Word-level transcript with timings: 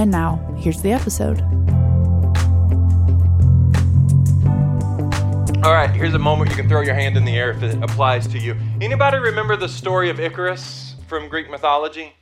And 0.00 0.10
now, 0.10 0.36
here's 0.56 0.80
the 0.80 0.92
episode. 0.92 1.42
All 5.62 5.74
right, 5.74 5.90
here's 5.90 6.14
a 6.14 6.18
moment 6.18 6.48
you 6.48 6.56
can 6.56 6.70
throw 6.70 6.80
your 6.80 6.94
hand 6.94 7.18
in 7.18 7.26
the 7.26 7.36
air 7.36 7.50
if 7.50 7.62
it 7.62 7.82
applies 7.82 8.26
to 8.28 8.38
you. 8.38 8.56
Anybody 8.80 9.18
remember 9.18 9.56
the 9.56 9.68
story 9.68 10.08
of 10.08 10.18
Icarus 10.18 10.94
from 11.06 11.28
Greek 11.28 11.50
mythology? 11.50 12.14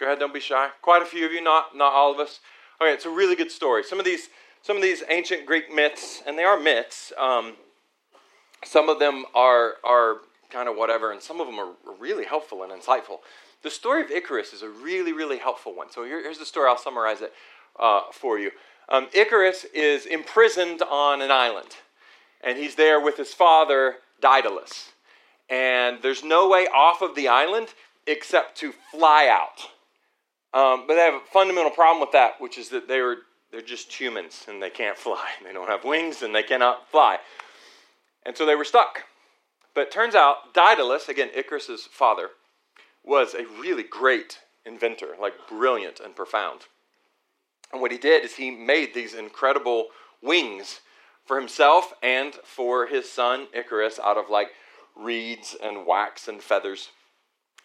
Go 0.00 0.06
ahead, 0.06 0.18
don't 0.18 0.34
be 0.34 0.40
shy. 0.40 0.70
Quite 0.82 1.00
a 1.00 1.04
few 1.04 1.24
of 1.24 1.30
you, 1.30 1.40
not 1.40 1.76
not 1.76 1.92
all 1.92 2.12
of 2.12 2.18
us. 2.18 2.40
Okay, 2.82 2.92
it's 2.92 3.06
a 3.06 3.10
really 3.10 3.36
good 3.36 3.52
story. 3.52 3.84
Some 3.84 4.00
of 4.00 4.04
these 4.04 4.28
some 4.62 4.76
of 4.76 4.82
these 4.82 5.04
ancient 5.08 5.46
Greek 5.46 5.72
myths, 5.72 6.24
and 6.26 6.36
they 6.36 6.42
are 6.42 6.58
myths. 6.58 7.12
Um, 7.16 7.54
some 8.64 8.88
of 8.88 8.98
them 8.98 9.26
are 9.32 9.74
are 9.84 10.16
kind 10.50 10.68
of 10.68 10.74
whatever, 10.74 11.12
and 11.12 11.22
some 11.22 11.40
of 11.40 11.46
them 11.46 11.60
are 11.60 11.72
really 12.00 12.24
helpful 12.24 12.64
and 12.64 12.72
insightful. 12.72 13.18
The 13.66 13.70
story 13.72 14.00
of 14.00 14.12
Icarus 14.12 14.52
is 14.52 14.62
a 14.62 14.68
really, 14.68 15.12
really 15.12 15.38
helpful 15.38 15.74
one. 15.74 15.90
So 15.90 16.04
here, 16.04 16.22
here's 16.22 16.38
the 16.38 16.46
story. 16.46 16.68
I'll 16.68 16.78
summarize 16.78 17.20
it 17.20 17.32
uh, 17.80 18.02
for 18.12 18.38
you. 18.38 18.52
Um, 18.88 19.08
Icarus 19.12 19.64
is 19.74 20.06
imprisoned 20.06 20.82
on 20.82 21.20
an 21.20 21.32
island, 21.32 21.74
and 22.44 22.56
he's 22.56 22.76
there 22.76 23.00
with 23.00 23.16
his 23.16 23.34
father, 23.34 23.96
Daedalus. 24.22 24.92
And 25.50 25.98
there's 26.00 26.22
no 26.22 26.48
way 26.48 26.68
off 26.72 27.02
of 27.02 27.16
the 27.16 27.26
island 27.26 27.74
except 28.06 28.56
to 28.58 28.72
fly 28.92 29.28
out. 29.28 29.68
Um, 30.54 30.86
but 30.86 30.94
they 30.94 31.00
have 31.00 31.14
a 31.14 31.26
fundamental 31.32 31.72
problem 31.72 32.00
with 32.00 32.12
that, 32.12 32.40
which 32.40 32.58
is 32.58 32.68
that 32.68 32.86
they 32.86 33.00
are, 33.00 33.16
they're 33.50 33.62
just 33.62 33.92
humans 33.92 34.44
and 34.48 34.62
they 34.62 34.70
can't 34.70 34.96
fly. 34.96 35.26
They 35.44 35.52
don't 35.52 35.68
have 35.68 35.82
wings 35.82 36.22
and 36.22 36.32
they 36.32 36.44
cannot 36.44 36.88
fly. 36.88 37.18
And 38.24 38.36
so 38.36 38.46
they 38.46 38.54
were 38.54 38.64
stuck. 38.64 39.06
But 39.74 39.88
it 39.88 39.90
turns 39.90 40.14
out 40.14 40.54
Daedalus, 40.54 41.08
again, 41.08 41.30
Icarus's 41.34 41.88
father, 41.90 42.30
was 43.06 43.34
a 43.34 43.46
really 43.60 43.84
great 43.84 44.40
inventor, 44.64 45.14
like 45.20 45.34
brilliant 45.48 46.00
and 46.00 46.16
profound. 46.16 46.62
And 47.72 47.80
what 47.80 47.92
he 47.92 47.98
did 47.98 48.24
is 48.24 48.34
he 48.34 48.50
made 48.50 48.94
these 48.94 49.14
incredible 49.14 49.88
wings 50.22 50.80
for 51.24 51.38
himself 51.38 51.92
and 52.02 52.34
for 52.44 52.86
his 52.86 53.10
son 53.10 53.48
Icarus 53.52 53.98
out 53.98 54.16
of 54.16 54.30
like 54.30 54.48
reeds 54.96 55.56
and 55.62 55.86
wax 55.86 56.28
and 56.28 56.42
feathers, 56.42 56.90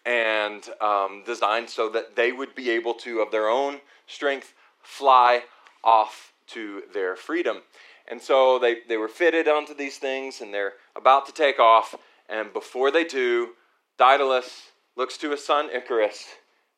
and 0.06 0.67
um, 0.81 1.23
designed 1.25 1.69
so 1.69 1.89
that 1.89 2.16
they 2.16 2.31
would 2.31 2.56
be 2.56 2.69
able 2.69 2.94
to, 2.95 3.22
of 3.22 3.31
their 3.31 3.47
own 3.47 3.80
strength, 4.08 4.53
fly 4.81 5.44
off 5.84 6.34
to 6.47 6.84
their 6.94 7.16
freedom. 7.16 7.62
And 8.08 8.22
so 8.22 8.59
they, 8.59 8.78
they 8.89 8.97
were 8.97 9.08
fitted 9.08 9.47
onto 9.47 9.73
these 9.73 9.97
things 9.97 10.42
and 10.42 10.53
they're 10.53 10.73
about 10.95 11.25
to 11.28 11.31
take 11.31 11.59
off. 11.59 11.95
And 12.28 12.52
before 12.52 12.92
they 12.92 13.06
do, 13.06 13.52
Daedalus 13.97 14.70
looks 14.95 15.17
to 15.17 15.31
his 15.31 15.44
son 15.44 15.70
Icarus 15.70 16.25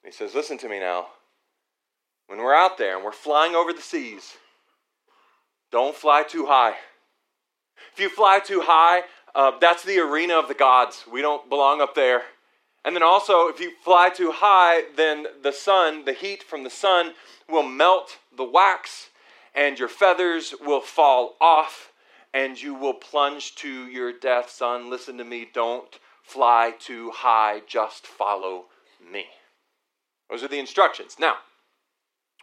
and 0.03 0.13
he 0.13 0.17
says, 0.17 0.35
Listen 0.35 0.57
to 0.59 0.69
me 0.69 0.79
now. 0.79 1.07
When 2.27 2.39
we're 2.39 2.55
out 2.55 2.77
there 2.77 2.95
and 2.95 3.05
we're 3.05 3.11
flying 3.11 3.55
over 3.55 3.73
the 3.73 3.81
seas, 3.81 4.33
don't 5.71 5.95
fly 5.95 6.23
too 6.23 6.45
high. 6.45 6.75
If 7.93 7.99
you 7.99 8.09
fly 8.09 8.39
too 8.39 8.61
high, 8.61 9.01
uh, 9.35 9.51
that's 9.59 9.83
the 9.83 9.99
arena 9.99 10.35
of 10.35 10.47
the 10.47 10.53
gods. 10.53 11.03
We 11.11 11.21
don't 11.21 11.49
belong 11.49 11.81
up 11.81 11.95
there. 11.95 12.23
And 12.85 12.95
then 12.95 13.03
also, 13.03 13.47
if 13.47 13.59
you 13.59 13.71
fly 13.83 14.09
too 14.09 14.31
high, 14.31 14.83
then 14.95 15.25
the 15.41 15.51
sun, 15.51 16.05
the 16.05 16.13
heat 16.13 16.43
from 16.43 16.63
the 16.63 16.69
sun, 16.69 17.13
will 17.49 17.63
melt 17.63 18.17
the 18.35 18.43
wax 18.43 19.09
and 19.55 19.77
your 19.77 19.87
feathers 19.87 20.53
will 20.61 20.81
fall 20.81 21.35
off 21.39 21.91
and 22.33 22.61
you 22.61 22.73
will 22.73 22.93
plunge 22.93 23.55
to 23.55 23.87
your 23.87 24.11
death. 24.11 24.49
Son, 24.49 24.89
listen 24.89 25.17
to 25.17 25.23
me. 25.23 25.47
Don't 25.53 25.99
fly 26.23 26.73
too 26.79 27.11
high. 27.11 27.61
Just 27.67 28.07
follow 28.07 28.65
me. 29.11 29.25
Those 30.29 30.43
are 30.43 30.47
the 30.47 30.59
instructions. 30.59 31.17
Now, 31.19 31.35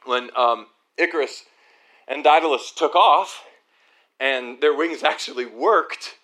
when 0.05 0.31
um, 0.37 0.67
Icarus 0.97 1.45
and 2.07 2.23
Daedalus 2.23 2.73
took 2.73 2.95
off 2.95 3.45
and 4.21 4.61
their 4.61 4.77
wings 4.77 5.03
actually 5.05 5.47
worked, 5.47 6.17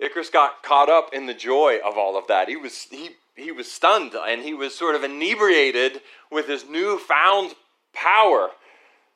Icarus 0.00 0.30
got 0.30 0.62
caught 0.62 0.88
up 0.88 1.10
in 1.12 1.26
the 1.26 1.34
joy 1.34 1.78
of 1.84 1.96
all 1.96 2.18
of 2.18 2.26
that. 2.26 2.48
He 2.48 2.56
was, 2.56 2.86
he, 2.90 3.10
he 3.34 3.52
was 3.52 3.70
stunned 3.70 4.14
and 4.14 4.42
he 4.42 4.54
was 4.54 4.74
sort 4.74 4.94
of 4.94 5.04
inebriated 5.04 6.00
with 6.30 6.48
his 6.48 6.68
newfound 6.68 7.54
power 7.92 8.50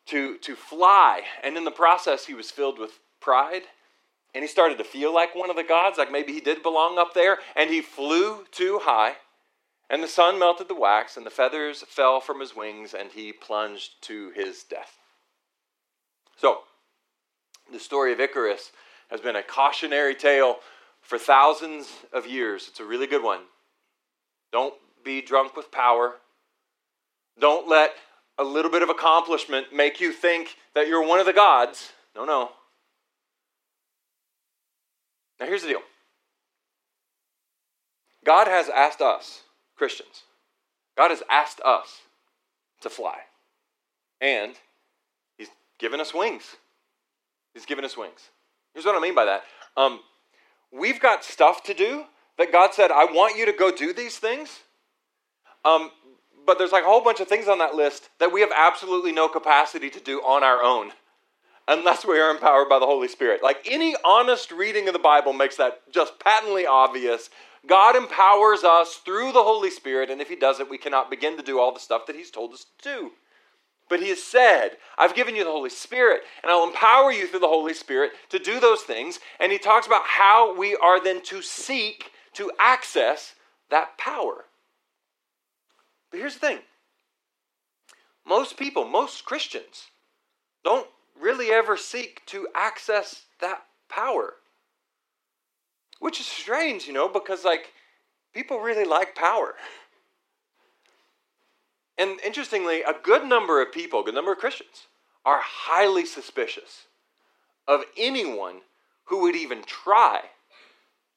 to, 0.07 0.39
to 0.39 0.55
fly. 0.55 1.23
And 1.43 1.57
in 1.57 1.65
the 1.65 1.71
process, 1.71 2.27
he 2.27 2.35
was 2.35 2.51
filled 2.51 2.79
with 2.79 2.99
pride. 3.21 3.63
And 4.35 4.43
he 4.43 4.49
started 4.49 4.79
to 4.79 4.85
feel 4.85 5.13
like 5.13 5.35
one 5.35 5.51
of 5.51 5.57
the 5.57 5.65
gods, 5.65 5.99
like 5.99 6.13
maybe 6.13 6.33
he 6.33 6.41
did 6.41 6.63
belong 6.63 6.99
up 6.99 7.15
there. 7.15 7.39
And 7.57 7.71
he 7.71 7.81
flew 7.81 8.45
too 8.53 8.81
high. 8.83 9.15
And 9.89 10.03
the 10.03 10.09
sun 10.09 10.39
melted 10.39 10.69
the 10.69 10.75
wax, 10.75 11.17
and 11.17 11.27
the 11.27 11.31
feathers 11.31 11.83
fell 11.89 12.21
from 12.21 12.39
his 12.39 12.55
wings, 12.55 12.95
and 12.95 13.11
he 13.11 13.33
plunged 13.33 14.01
to 14.03 14.31
his 14.31 14.63
death. 14.63 14.99
So, 16.37 16.61
the 17.73 17.81
story 17.81 18.13
of 18.13 18.21
Icarus 18.21 18.71
has 19.11 19.21
been 19.21 19.35
a 19.35 19.43
cautionary 19.43 20.15
tale 20.15 20.59
for 21.03 21.19
thousands 21.19 21.93
of 22.13 22.25
years. 22.25 22.69
It's 22.69 22.79
a 22.79 22.85
really 22.85 23.09
good 23.09 23.25
one. 23.25 23.41
Don't 24.53 24.75
be 25.05 25.21
drunk 25.21 25.57
with 25.57 25.73
power. 25.73 26.15
Don't 27.39 27.69
let 27.69 27.91
a 28.39 28.45
little 28.45 28.71
bit 28.71 28.83
of 28.83 28.91
accomplishment 28.91 29.75
make 29.75 30.01
you 30.01 30.13
think 30.13 30.57
that 30.75 30.87
you're 30.87 31.07
one 31.07 31.19
of 31.19 31.27
the 31.27 31.33
gods. 31.33 31.93
No, 32.15 32.25
no. 32.25 32.51
Now, 35.41 35.47
here's 35.47 35.63
the 35.63 35.69
deal 35.69 35.83
God 38.25 38.47
has 38.47 38.69
asked 38.69 39.01
us, 39.01 39.41
Christians, 39.77 40.25
God 40.97 41.11
has 41.11 41.23
asked 41.31 41.61
us 41.65 42.03
to 42.83 42.91
fly. 42.91 43.17
And 44.21 44.55
He's 45.39 45.49
given 45.79 46.01
us 46.01 46.13
wings. 46.13 46.57
He's 47.55 47.65
given 47.65 47.85
us 47.85 47.97
wings. 47.97 48.29
Here's 48.75 48.85
what 48.85 48.95
I 48.95 49.01
mean 49.01 49.15
by 49.15 49.25
that. 49.25 49.43
Um, 49.77 50.01
we've 50.71 51.01
got 51.01 51.25
stuff 51.25 51.63
to 51.65 51.75
do 51.75 52.05
that 52.39 52.53
God 52.53 52.75
said, 52.75 52.91
I 52.91 53.07
want 53.07 53.37
you 53.37 53.47
to 53.47 53.53
go 53.53 53.75
do 53.75 53.93
these 53.93 54.19
things. 54.19 54.61
Um, 55.65 55.91
but 56.47 56.59
there's 56.59 56.73
like 56.73 56.85
a 56.85 56.87
whole 56.87 57.03
bunch 57.03 57.21
of 57.21 57.29
things 57.29 57.49
on 57.49 57.59
that 57.59 57.75
list 57.75 58.09
that 58.19 58.33
we 58.33 58.41
have 58.41 58.51
absolutely 58.55 59.13
no 59.13 59.29
capacity 59.29 59.91
to 59.91 60.01
do 60.01 60.21
on 60.21 60.43
our 60.45 60.63
own 60.63 60.93
unless 61.71 62.05
we 62.05 62.19
are 62.19 62.33
empowered 62.33 62.69
by 62.69 62.81
the 62.81 62.87
Holy 62.87 63.07
Spirit. 63.07 63.45
Like 63.45 63.67
any 63.71 63.95
honest 64.05 64.51
reading 64.51 64.89
of 64.89 64.93
the 64.93 64.99
Bible 64.99 65.33
makes 65.33 65.57
that 65.57 65.81
just 65.93 66.19
patently 66.19 66.67
obvious. 66.67 67.31
God 67.67 67.95
empowers 67.95 68.65
us 68.65 68.97
through 69.05 69.33
the 69.33 69.43
Holy 69.43 69.71
Spirit, 69.71 70.11
and 70.11 70.21
if 70.21 70.29
He 70.29 70.37
doesn't, 70.37 70.69
we 70.69 70.79
cannot 70.79 71.11
begin 71.11 71.37
to 71.37 71.43
do 71.43 71.61
all 71.61 71.73
the 71.73 71.79
stuff 71.79 72.07
that 72.07 72.17
He's 72.17 72.31
told 72.31 72.53
us 72.53 72.67
to 72.83 72.89
do. 72.89 73.11
But 73.89 74.01
He 74.01 74.09
has 74.09 74.23
said, 74.23 74.79
I've 74.99 75.15
given 75.15 75.37
you 75.37 75.45
the 75.45 75.51
Holy 75.51 75.71
Spirit, 75.71 76.23
and 76.43 76.51
I'll 76.51 76.67
empower 76.67 77.13
you 77.13 77.29
through 77.29 77.41
the 77.41 77.47
Holy 77.47 77.75
Spirit 77.75 78.13
to 78.31 78.41
do 78.41 78.59
those 78.59 78.83
things. 78.83 79.21
And 79.39 79.53
He 79.53 79.59
talks 79.59 79.87
about 79.87 80.03
how 80.05 80.57
we 80.59 80.75
are 80.75 81.03
then 81.03 81.23
to 81.25 81.41
seek 81.41 82.11
to 82.35 82.51
access 82.59 83.35
that 83.71 83.97
power. 83.97 84.47
But 86.11 86.19
here's 86.19 86.35
the 86.35 86.41
thing 86.41 86.59
most 88.27 88.57
people, 88.57 88.85
most 88.85 89.25
Christians, 89.25 89.87
don't 90.65 90.89
really 91.21 91.51
ever 91.51 91.77
seek 91.77 92.25
to 92.27 92.49
access 92.55 93.25
that 93.41 93.65
power. 93.89 94.35
Which 95.99 96.21
is 96.21 96.27
strange, 96.27 96.87
you 96.87 96.93
know, 96.93 97.09
because 97.09 97.45
like 97.45 97.73
people 98.33 98.61
really 98.61 98.85
like 98.85 99.15
power. 99.15 99.55
And 101.99 102.19
interestingly, 102.25 102.81
a 102.83 102.95
good 103.03 103.27
number 103.27 103.61
of 103.61 103.73
people, 103.73 104.01
a 104.01 104.05
good 104.05 104.15
number 104.15 104.33
of 104.33 104.39
Christians, 104.39 104.87
are 105.25 105.41
highly 105.43 106.07
suspicious 106.07 106.87
of 107.69 107.83
anyone 107.99 108.61
who 109.05 109.21
would 109.23 109.37
even 109.37 109.63
try 109.65 110.21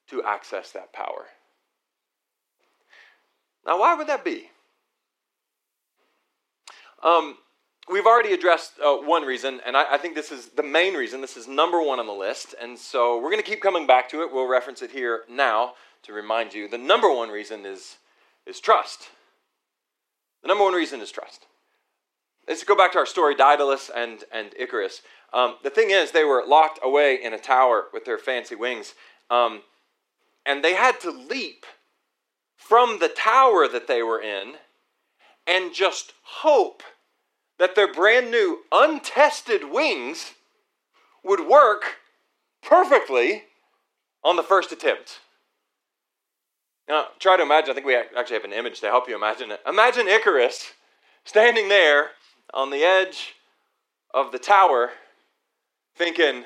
to 0.10 0.24
access 0.24 0.72
that 0.72 0.92
power. 0.92 1.28
Now, 3.66 3.80
why 3.80 3.96
would 3.96 4.08
that 4.08 4.26
be? 4.26 4.50
Um, 7.02 7.38
we've 7.92 8.06
already 8.06 8.34
addressed 8.34 8.74
uh, 8.84 8.96
one 8.96 9.24
reason, 9.24 9.60
and 9.66 9.76
I, 9.76 9.94
I, 9.94 9.98
think 9.98 10.16
this 10.16 10.32
is 10.32 10.48
the 10.50 10.64
main 10.64 10.94
reason. 10.94 11.22
This 11.22 11.38
is 11.38 11.48
number 11.48 11.82
one 11.82 12.00
on 12.00 12.08
the 12.08 12.14
list, 12.14 12.56
and 12.62 12.78
so 12.78 13.18
we're 13.18 13.30
going 13.30 13.44
to 13.44 13.50
keep 13.50 13.62
coming 13.62 13.86
back 13.86 14.10
to 14.10 14.22
it. 14.22 14.32
We'll 14.32 14.48
reference 14.48 14.82
it 14.82 14.92
here 14.92 15.24
now 15.30 15.74
to 16.04 16.14
remind 16.14 16.54
you. 16.54 16.68
The 16.68 16.78
number 16.78 17.14
one 17.14 17.30
reason 17.30 17.66
is, 17.66 17.98
is 18.46 18.60
trust. 18.60 19.10
The 20.42 20.48
number 20.48 20.64
one 20.64 20.74
reason 20.74 21.02
is 21.02 21.12
trust. 21.12 21.46
let's 22.48 22.64
go 22.64 22.76
back 22.76 22.92
to 22.94 23.00
our 23.00 23.06
story 23.06 23.36
Daedalus 23.36 23.90
and, 23.94 24.24
and 24.32 24.54
Icarus. 24.58 25.02
Um, 25.34 25.56
the 25.64 25.70
thing 25.70 25.90
is, 25.90 26.12
they 26.12 26.24
were 26.24 26.44
locked 26.46 26.80
away 26.84 27.20
in 27.22 27.34
a 27.34 27.40
tower 27.40 27.86
with 27.92 28.06
their 28.06 28.18
fancy 28.18 28.56
wings, 28.56 28.94
um, 29.30 29.62
and 30.46 30.64
they 30.64 30.74
had 30.74 31.00
to 31.02 31.12
leap 31.12 31.66
from 32.56 33.00
the 33.00 33.10
tower 33.10 33.68
that 33.68 33.88
they 33.88 34.04
were 34.04 34.22
in 34.22 34.54
and 35.46 35.74
just 35.74 36.14
hope 36.24 36.84
that 37.60 37.76
their 37.76 37.92
brand 37.92 38.32
new, 38.32 38.62
untested 38.72 39.72
wings 39.72 40.34
would 41.24 41.48
work 41.48 42.00
perfectly 42.62 43.44
on 44.24 44.36
the 44.36 44.44
first 44.44 44.72
attempt. 44.72 45.20
Now, 46.88 47.08
try 47.20 47.38
to 47.38 47.44
imagine, 47.44 47.72
I 47.72 47.74
think 47.74 47.86
we 47.86 47.96
actually 47.96 48.36
have 48.36 48.44
an 48.44 48.54
image 48.54 48.82
to 48.82 48.88
help 48.88 49.08
you 49.08 49.16
imagine 49.16 49.52
it. 49.52 49.62
Imagine 49.68 50.08
Icarus 50.08 50.74
standing 51.24 51.70
there 51.70 52.12
on 52.54 52.72
the 52.72 52.84
edge 52.84 53.36
of 54.14 54.32
the 54.32 54.40
tower 54.40 54.92
thinking, 55.96 56.44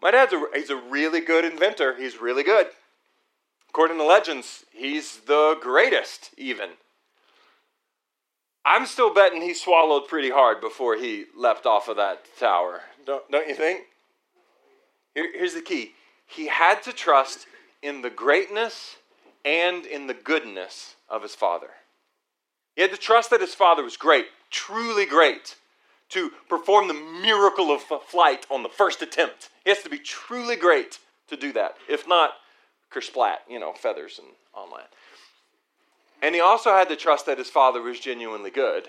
my 0.00 0.10
dad's 0.10 0.32
a, 0.32 0.44
he's 0.54 0.70
a 0.70 0.76
really 0.76 1.20
good 1.20 1.44
inventor. 1.44 1.96
He's 1.96 2.20
really 2.20 2.44
good. 2.44 2.68
According 3.68 3.98
to 3.98 4.04
legends, 4.04 4.64
he's 4.72 5.18
the 5.20 5.58
greatest, 5.60 6.30
even. 6.36 6.70
I'm 8.68 8.84
still 8.84 9.14
betting 9.14 9.40
he 9.40 9.54
swallowed 9.54 10.08
pretty 10.08 10.28
hard 10.28 10.60
before 10.60 10.94
he 10.94 11.24
leapt 11.34 11.64
off 11.64 11.88
of 11.88 11.96
that 11.96 12.26
tower. 12.38 12.82
Don't, 13.06 13.28
don't 13.30 13.48
you 13.48 13.54
think? 13.54 13.80
Here, 15.14 15.32
here's 15.32 15.54
the 15.54 15.62
key 15.62 15.92
he 16.26 16.48
had 16.48 16.82
to 16.82 16.92
trust 16.92 17.46
in 17.80 18.02
the 18.02 18.10
greatness 18.10 18.96
and 19.42 19.86
in 19.86 20.06
the 20.06 20.12
goodness 20.12 20.96
of 21.08 21.22
his 21.22 21.34
father. 21.34 21.70
He 22.76 22.82
had 22.82 22.90
to 22.90 22.98
trust 22.98 23.30
that 23.30 23.40
his 23.40 23.54
father 23.54 23.82
was 23.82 23.96
great, 23.96 24.26
truly 24.50 25.06
great, 25.06 25.56
to 26.10 26.30
perform 26.50 26.88
the 26.88 27.20
miracle 27.22 27.70
of 27.70 27.80
flight 27.80 28.46
on 28.50 28.62
the 28.62 28.68
first 28.68 29.00
attempt. 29.00 29.48
He 29.64 29.70
has 29.70 29.82
to 29.82 29.88
be 29.88 29.98
truly 29.98 30.56
great 30.56 30.98
to 31.28 31.38
do 31.38 31.52
that. 31.54 31.76
If 31.88 32.06
not, 32.06 32.32
kersplat, 32.92 33.38
you 33.48 33.58
know, 33.58 33.72
feathers 33.72 34.18
and 34.18 34.28
on 34.54 34.70
land. 34.70 34.88
And 36.22 36.34
he 36.34 36.40
also 36.40 36.70
had 36.70 36.88
to 36.88 36.96
trust 36.96 37.26
that 37.26 37.38
his 37.38 37.50
father 37.50 37.80
was 37.80 38.00
genuinely 38.00 38.50
good, 38.50 38.88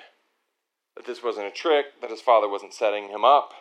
that 0.96 1.06
this 1.06 1.24
wasn't 1.24 1.48
a 1.48 1.52
trick, 1.52 1.86
that 2.02 2.10
his 2.10 2.22
father 2.22 2.50
wasn't 2.50 2.74
setting 2.74 3.10
him 3.10 3.24
up, 3.24 3.54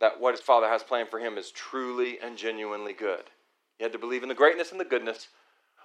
that 0.00 0.20
what 0.20 0.34
his 0.34 0.40
father 0.40 0.68
has 0.68 0.82
planned 0.82 1.08
for 1.08 1.18
him 1.18 1.36
is 1.36 1.50
truly 1.50 2.18
and 2.22 2.38
genuinely 2.38 2.92
good. 2.92 3.24
He 3.78 3.84
had 3.84 3.92
to 3.92 3.98
believe 3.98 4.22
in 4.22 4.28
the 4.28 4.34
greatness 4.34 4.70
and 4.70 4.80
the 4.80 4.84
goodness 4.84 5.28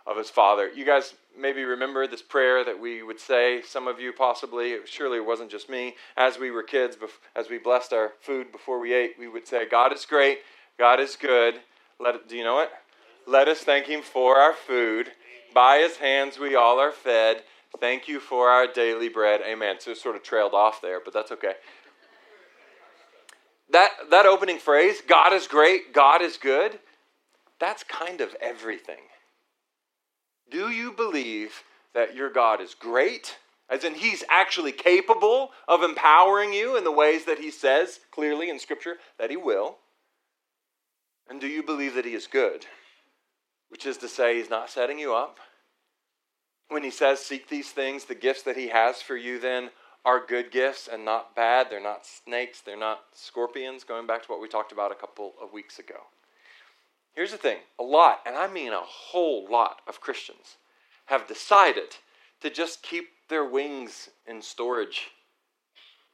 of 0.06 0.18
his 0.18 0.30
father. 0.30 0.70
You 0.70 0.86
guys 0.86 1.16
maybe 1.38 1.64
remember 1.64 2.06
this 2.06 2.22
prayer 2.22 2.64
that 2.64 2.80
we 2.80 3.02
would 3.02 3.20
say, 3.20 3.62
some 3.64 3.88
of 3.88 4.00
you 4.00 4.14
possibly, 4.14 4.78
surely 4.86 5.18
it 5.18 5.26
wasn't 5.26 5.50
just 5.50 5.68
me. 5.70 5.96
As 6.16 6.38
we 6.38 6.52
were 6.52 6.62
kids, 6.62 6.96
as 7.36 7.50
we 7.50 7.58
blessed 7.58 7.92
our 7.92 8.14
food 8.22 8.52
before 8.52 8.80
we 8.80 8.94
ate, 8.94 9.16
we 9.18 9.28
would 9.28 9.48
say, 9.48 9.68
God 9.68 9.92
is 9.94 10.06
great, 10.06 10.40
God 10.78 11.00
is 11.00 11.16
good. 11.16 11.56
Let 12.00 12.28
do 12.28 12.38
you 12.38 12.44
know 12.44 12.60
it? 12.60 12.70
Let 13.26 13.48
us 13.48 13.62
thank 13.62 13.88
him 13.88 14.04
for 14.04 14.38
our 14.38 14.54
food. 14.54 15.12
By 15.56 15.80
his 15.80 15.96
hands 15.98 16.38
we 16.38 16.54
all 16.54 16.80
are 16.80 16.92
fed. 16.92 17.44
Thank 17.80 18.10
you 18.10 18.20
for 18.20 18.50
our 18.50 18.68
daily 18.68 19.08
bread. 19.08 19.40
Amen. 19.42 19.78
So 19.80 19.92
it 19.92 19.98
sort 19.98 20.18
of 20.18 20.22
trailed 20.22 20.54
off 20.54 20.82
there, 20.82 21.00
but 21.04 21.14
that's 21.14 21.32
okay. 21.32 21.54
That, 23.72 23.90
that 24.12 24.26
opening 24.26 24.60
phrase, 24.60 25.02
God 25.08 25.32
is 25.34 25.48
great, 25.48 25.94
God 25.94 26.22
is 26.22 26.38
good, 26.38 26.78
that's 27.60 27.84
kind 27.84 28.20
of 28.20 28.36
everything. 28.42 29.02
Do 30.52 30.70
you 30.70 30.92
believe 30.92 31.64
that 31.94 32.16
your 32.16 32.30
God 32.30 32.60
is 32.62 32.76
great? 32.76 33.38
As 33.70 33.84
in, 33.84 33.96
He's 33.96 34.24
actually 34.30 34.74
capable 34.74 35.52
of 35.68 35.82
empowering 35.82 36.54
you 36.54 36.78
in 36.78 36.84
the 36.84 36.92
ways 36.92 37.26
that 37.26 37.40
He 37.40 37.50
says 37.50 38.02
clearly 38.12 38.50
in 38.50 38.60
Scripture 38.60 38.98
that 39.18 39.32
He 39.32 39.38
will? 39.38 39.78
And 41.30 41.42
do 41.42 41.48
you 41.48 41.64
believe 41.64 41.96
that 41.96 42.06
He 42.06 42.14
is 42.14 42.28
good? 42.28 42.68
Which 43.76 43.86
is 43.86 43.98
to 43.98 44.08
say, 44.08 44.38
He's 44.38 44.50
not 44.50 44.70
setting 44.70 44.98
you 44.98 45.14
up. 45.14 45.38
When 46.70 46.82
He 46.82 46.90
says, 46.90 47.20
Seek 47.20 47.50
these 47.50 47.72
things, 47.72 48.06
the 48.06 48.16
gifts 48.16 48.42
that 48.44 48.56
He 48.56 48.70
has 48.70 49.02
for 49.02 49.18
you 49.18 49.38
then 49.38 49.72
are 50.06 50.26
good 50.26 50.50
gifts 50.50 50.88
and 50.90 51.04
not 51.04 51.36
bad. 51.36 51.68
They're 51.70 51.84
not 51.84 52.06
snakes, 52.06 52.62
they're 52.62 52.80
not 52.80 53.02
scorpions, 53.14 53.84
going 53.84 54.08
back 54.08 54.24
to 54.24 54.32
what 54.32 54.40
we 54.40 54.48
talked 54.48 54.72
about 54.72 54.94
a 54.94 54.96
couple 54.96 55.34
of 55.44 55.52
weeks 55.52 55.78
ago. 55.78 56.04
Here's 57.12 57.32
the 57.32 57.38
thing 57.38 57.58
a 57.78 57.84
lot, 57.84 58.22
and 58.26 58.38
I 58.38 58.48
mean 58.48 58.72
a 58.72 58.80
whole 58.80 59.46
lot 59.52 59.82
of 59.90 60.00
Christians, 60.00 60.56
have 61.08 61.28
decided 61.28 61.98
to 62.40 62.50
just 62.50 62.82
keep 62.82 63.10
their 63.28 63.44
wings 63.44 64.08
in 64.26 64.42
storage 64.42 65.10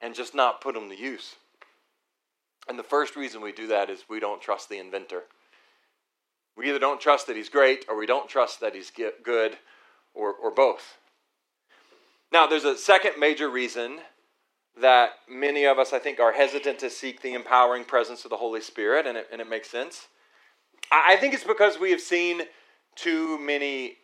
and 0.02 0.16
just 0.16 0.34
not 0.34 0.62
put 0.62 0.74
them 0.74 0.90
to 0.90 1.00
use. 1.00 1.36
And 2.68 2.80
the 2.80 2.84
first 2.84 3.16
reason 3.16 3.40
we 3.40 3.52
do 3.52 3.68
that 3.68 3.92
is 3.92 4.06
we 4.10 4.20
don't 4.20 4.42
trust 4.42 4.68
the 4.68 4.80
inventor. 4.80 5.26
We 6.62 6.70
either 6.70 6.78
don't 6.78 7.02
trust 7.02 7.26
that 7.26 7.36
he's 7.36 7.50
great 7.50 7.86
or 7.90 7.98
we 7.98 8.06
don't 8.06 8.30
trust 8.30 8.60
that 8.60 8.76
he's 8.76 8.92
good 8.92 9.58
or, 10.14 10.32
or 10.32 10.52
both. 10.52 11.00
Now, 12.32 12.46
there's 12.46 12.66
a 12.66 12.78
second 12.78 13.14
major 13.18 13.50
reason 13.50 13.98
that 14.80 15.14
many 15.28 15.66
of 15.66 15.80
us, 15.80 15.92
I 15.92 15.98
think, 15.98 16.20
are 16.20 16.32
hesitant 16.32 16.78
to 16.78 16.92
seek 16.92 17.24
the 17.24 17.34
empowering 17.34 17.84
presence 17.84 18.26
of 18.26 18.30
the 18.30 18.38
Holy 18.38 18.62
Spirit, 18.62 19.08
and 19.08 19.18
it, 19.18 19.28
and 19.32 19.42
it 19.42 19.50
makes 19.50 19.72
sense. 19.72 20.08
I 20.92 21.16
think 21.16 21.34
it's 21.34 21.44
because 21.44 21.80
we 21.80 21.90
have 21.90 22.00
seen 22.00 22.44
too 22.94 23.40
many 23.40 23.98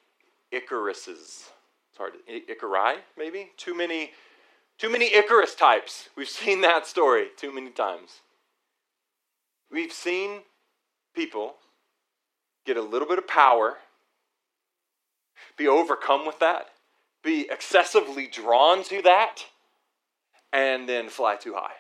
Icaruses. 0.52 1.50
It's 1.90 1.98
hard. 1.98 2.14
Icari, 2.28 2.96
maybe? 3.16 3.52
Too 3.58 3.78
many, 3.78 4.14
too 4.80 4.90
many 4.90 5.14
Icarus 5.14 5.54
types. 5.54 6.10
We've 6.18 6.28
seen 6.28 6.62
that 6.62 6.88
story 6.88 7.28
too 7.38 7.54
many 7.54 7.70
times. 7.70 8.22
We've 9.70 9.94
seen 9.94 10.42
people 11.16 11.58
get 12.68 12.78
a 12.78 12.82
little 12.82 13.08
bit 13.08 13.18
of 13.18 13.28
power, 13.28 13.78
be 15.58 15.68
overcome 15.68 16.26
with 16.26 16.38
that, 16.40 16.68
be 17.24 17.48
excessively 17.50 18.28
drawn 18.28 18.84
to 18.84 19.02
that, 19.02 19.38
and 20.54 20.88
then 20.88 21.10
fly 21.10 21.36
too 21.38 21.54
high. 21.54 21.74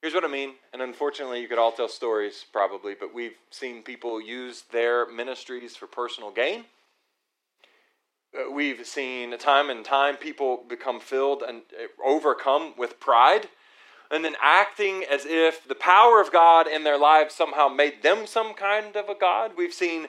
Here's 0.00 0.14
what 0.14 0.24
I 0.24 0.28
mean, 0.28 0.54
and 0.72 0.80
unfortunately, 0.80 1.42
you 1.42 1.48
could 1.48 1.58
all 1.58 1.72
tell 1.72 1.88
stories 1.88 2.46
probably, 2.52 2.94
but 2.98 3.12
we've 3.12 3.36
seen 3.50 3.82
people 3.82 4.18
use 4.20 4.62
their 4.72 5.06
ministries 5.10 5.76
for 5.76 5.86
personal 5.86 6.30
gain. 6.30 6.64
Uh, 8.34 8.50
we've 8.50 8.86
seen 8.86 9.36
time 9.36 9.68
and 9.68 9.84
time 9.84 10.16
people 10.16 10.64
become 10.68 11.00
filled 11.00 11.42
and 11.42 11.62
uh, 11.78 11.86
overcome 12.08 12.72
with 12.78 13.00
pride, 13.00 13.48
and 14.10 14.24
then 14.24 14.36
acting 14.42 15.04
as 15.10 15.24
if 15.24 15.66
the 15.66 15.74
power 15.74 16.20
of 16.20 16.32
God 16.32 16.66
in 16.66 16.84
their 16.84 16.98
lives 16.98 17.34
somehow 17.34 17.68
made 17.68 18.02
them 18.02 18.26
some 18.26 18.54
kind 18.54 18.96
of 18.96 19.08
a 19.08 19.14
God. 19.14 19.52
We've 19.56 19.72
seen 19.72 20.08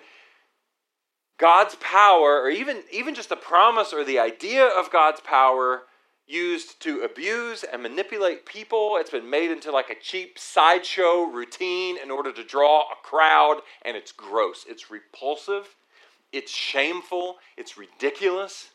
God's 1.38 1.76
power, 1.76 2.42
or 2.42 2.50
even, 2.50 2.84
even 2.92 3.16
just 3.16 3.30
the 3.30 3.36
promise 3.36 3.94
or 3.94 4.04
the 4.04 4.20
idea 4.20 4.66
of 4.66 4.92
God's 4.92 5.22
power, 5.22 5.84
used 6.28 6.82
to 6.82 7.02
abuse 7.02 7.64
and 7.64 7.84
manipulate 7.84 8.46
people. 8.46 8.96
It's 8.98 9.10
been 9.10 9.30
made 9.30 9.52
into 9.52 9.72
like 9.72 9.90
a 9.90 10.00
cheap 10.00 10.40
sideshow 10.40 11.24
routine 11.24 11.98
in 12.02 12.10
order 12.10 12.32
to 12.32 12.44
draw 12.44 12.84
a 12.84 12.96
crowd, 13.04 13.62
and 13.84 13.98
it's 13.98 14.12
gross. 14.12 14.66
It's 14.68 14.90
repulsive. 14.90 15.76
It's 16.32 16.52
shameful. 16.52 17.38
It's 17.58 17.78
ridiculous. 17.78 18.70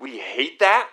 We 0.00 0.18
hate 0.18 0.58
that. 0.60 0.92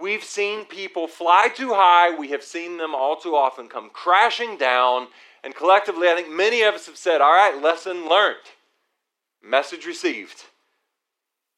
We've 0.00 0.24
seen 0.24 0.64
people 0.64 1.06
fly 1.06 1.48
too 1.54 1.74
high. 1.74 2.16
We 2.16 2.28
have 2.28 2.42
seen 2.42 2.78
them 2.78 2.94
all 2.94 3.16
too 3.16 3.36
often 3.36 3.68
come 3.68 3.90
crashing 3.90 4.56
down. 4.56 5.08
And 5.44 5.54
collectively, 5.54 6.08
I 6.08 6.14
think 6.14 6.30
many 6.30 6.62
of 6.62 6.74
us 6.74 6.86
have 6.86 6.96
said, 6.96 7.20
all 7.20 7.32
right, 7.32 7.60
lesson 7.60 8.08
learned, 8.08 8.36
message 9.42 9.86
received. 9.86 10.44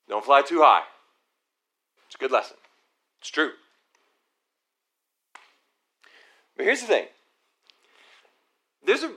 Don't 0.09 0.25
fly 0.25 0.43
too 0.43 0.61
high. 0.61 0.83
It's 2.07 2.17
a 2.17 2.19
good 2.19 2.33
lesson. 2.33 2.57
It's 3.21 3.31
true. 3.31 3.53
But 6.57 6.67
here's 6.67 6.81
the 6.81 6.87
thing 6.87 7.07
there's 8.85 9.03
a 9.03 9.13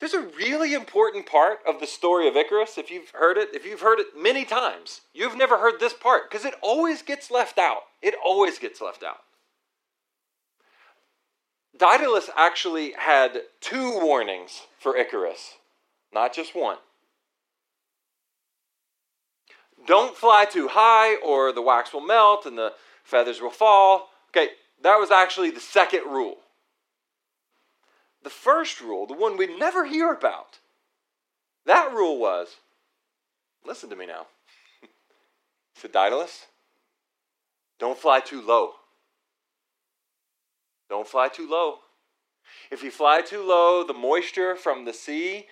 there's 0.00 0.14
a 0.14 0.28
really 0.38 0.74
important 0.74 1.26
part 1.26 1.58
of 1.66 1.80
the 1.80 1.86
story 1.86 2.28
of 2.28 2.36
Icarus. 2.36 2.78
If 2.78 2.90
you've 2.90 3.10
heard 3.10 3.36
it, 3.36 3.48
if 3.52 3.66
you've 3.66 3.80
heard 3.80 3.98
it 3.98 4.16
many 4.16 4.44
times, 4.44 5.00
you've 5.12 5.36
never 5.36 5.58
heard 5.58 5.80
this 5.80 5.92
part 5.92 6.30
because 6.30 6.44
it 6.44 6.54
always 6.62 7.02
gets 7.02 7.32
left 7.32 7.58
out. 7.58 7.82
It 8.02 8.14
always 8.24 8.58
gets 8.58 8.80
left 8.80 9.02
out. 9.02 9.22
Daedalus 11.76 12.28
actually 12.36 12.92
had 12.98 13.42
two 13.60 14.00
warnings 14.00 14.62
for 14.78 14.96
Icarus, 14.96 15.54
not 16.12 16.34
just 16.34 16.54
one. 16.54 16.78
Don't 19.86 20.16
fly 20.16 20.44
too 20.44 20.68
high, 20.68 21.16
or 21.16 21.52
the 21.52 21.62
wax 21.62 21.92
will 21.92 22.00
melt 22.00 22.46
and 22.46 22.58
the 22.58 22.74
feathers 23.04 23.40
will 23.40 23.50
fall. 23.50 24.10
Okay, 24.30 24.50
that 24.82 24.96
was 24.96 25.10
actually 25.10 25.50
the 25.50 25.60
second 25.60 26.04
rule. 26.06 26.38
The 28.22 28.30
first 28.30 28.80
rule, 28.80 29.06
the 29.06 29.14
one 29.14 29.36
we 29.36 29.46
never 29.46 29.86
hear 29.86 30.12
about, 30.12 30.58
that 31.64 31.92
rule 31.92 32.18
was 32.18 32.56
listen 33.64 33.88
to 33.90 33.96
me 33.96 34.06
now. 34.06 34.26
said 35.74 35.92
Daedalus, 35.92 36.46
don't 37.78 37.98
fly 37.98 38.20
too 38.20 38.40
low. 38.40 38.72
Don't 40.88 41.06
fly 41.06 41.28
too 41.28 41.48
low. 41.48 41.78
If 42.70 42.82
you 42.82 42.90
fly 42.90 43.20
too 43.20 43.42
low, 43.46 43.84
the 43.84 43.94
moisture 43.94 44.56
from 44.56 44.84
the 44.84 44.92
sea 44.92 45.46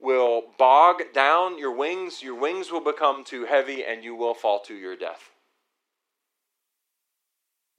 will 0.00 0.42
bog 0.58 1.02
down 1.14 1.58
your 1.58 1.74
wings. 1.74 2.22
Your 2.22 2.34
wings 2.34 2.70
will 2.72 2.80
become 2.82 3.24
too 3.24 3.44
heavy 3.44 3.84
and 3.84 4.02
you 4.02 4.14
will 4.14 4.34
fall 4.34 4.60
to 4.60 4.74
your 4.74 4.96
death. 4.96 5.30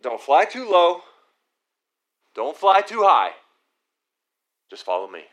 Don't 0.02 0.22
fly 0.22 0.46
too 0.46 0.70
low. 0.70 1.02
Don't 2.34 2.58
fly 2.58 2.82
too 2.82 3.04
high. 3.04 3.32
Just 4.70 4.86
follow 4.86 5.08
me. 5.08 5.24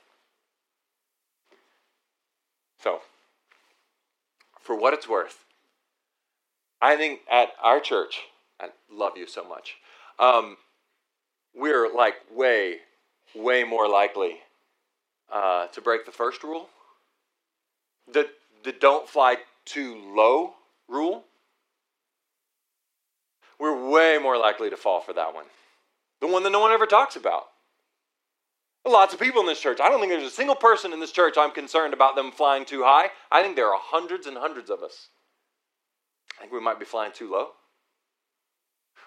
So, 2.82 3.00
for 4.60 4.76
what 4.76 4.94
it's 4.94 5.08
worth, 5.08 5.44
I 6.80 6.96
think 6.96 7.20
at 7.30 7.50
our 7.62 7.80
church, 7.80 8.20
I 8.60 8.68
love 8.90 9.16
you 9.16 9.26
so 9.26 9.44
much, 9.44 9.76
um, 10.18 10.56
we're 11.54 11.92
like 11.94 12.14
way, 12.34 12.78
way 13.34 13.64
more 13.64 13.88
likely 13.88 14.36
uh, 15.32 15.66
to 15.68 15.80
break 15.80 16.06
the 16.06 16.12
first 16.12 16.42
rule, 16.42 16.68
the, 18.12 18.28
the 18.64 18.72
don't 18.72 19.08
fly 19.08 19.36
too 19.64 19.96
low 20.14 20.54
rule. 20.88 21.24
We're 23.58 23.90
way 23.90 24.18
more 24.22 24.38
likely 24.38 24.70
to 24.70 24.76
fall 24.76 25.00
for 25.00 25.12
that 25.12 25.34
one. 25.34 25.46
The 26.20 26.28
one 26.28 26.42
that 26.44 26.50
no 26.50 26.60
one 26.60 26.72
ever 26.72 26.86
talks 26.86 27.16
about. 27.16 27.44
Lots 28.86 29.12
of 29.12 29.20
people 29.20 29.40
in 29.40 29.46
this 29.46 29.60
church. 29.60 29.80
I 29.80 29.88
don't 29.88 30.00
think 30.00 30.12
there's 30.12 30.22
a 30.22 30.30
single 30.30 30.54
person 30.54 30.92
in 30.92 31.00
this 31.00 31.12
church 31.12 31.34
I'm 31.36 31.50
concerned 31.50 31.92
about 31.92 32.16
them 32.16 32.30
flying 32.30 32.64
too 32.64 32.82
high. 32.84 33.10
I 33.30 33.42
think 33.42 33.56
there 33.56 33.66
are 33.66 33.78
hundreds 33.78 34.26
and 34.26 34.36
hundreds 34.36 34.70
of 34.70 34.82
us. 34.82 35.08
I 36.38 36.42
think 36.42 36.52
we 36.52 36.60
might 36.60 36.78
be 36.78 36.84
flying 36.84 37.12
too 37.12 37.30
low. 37.30 37.48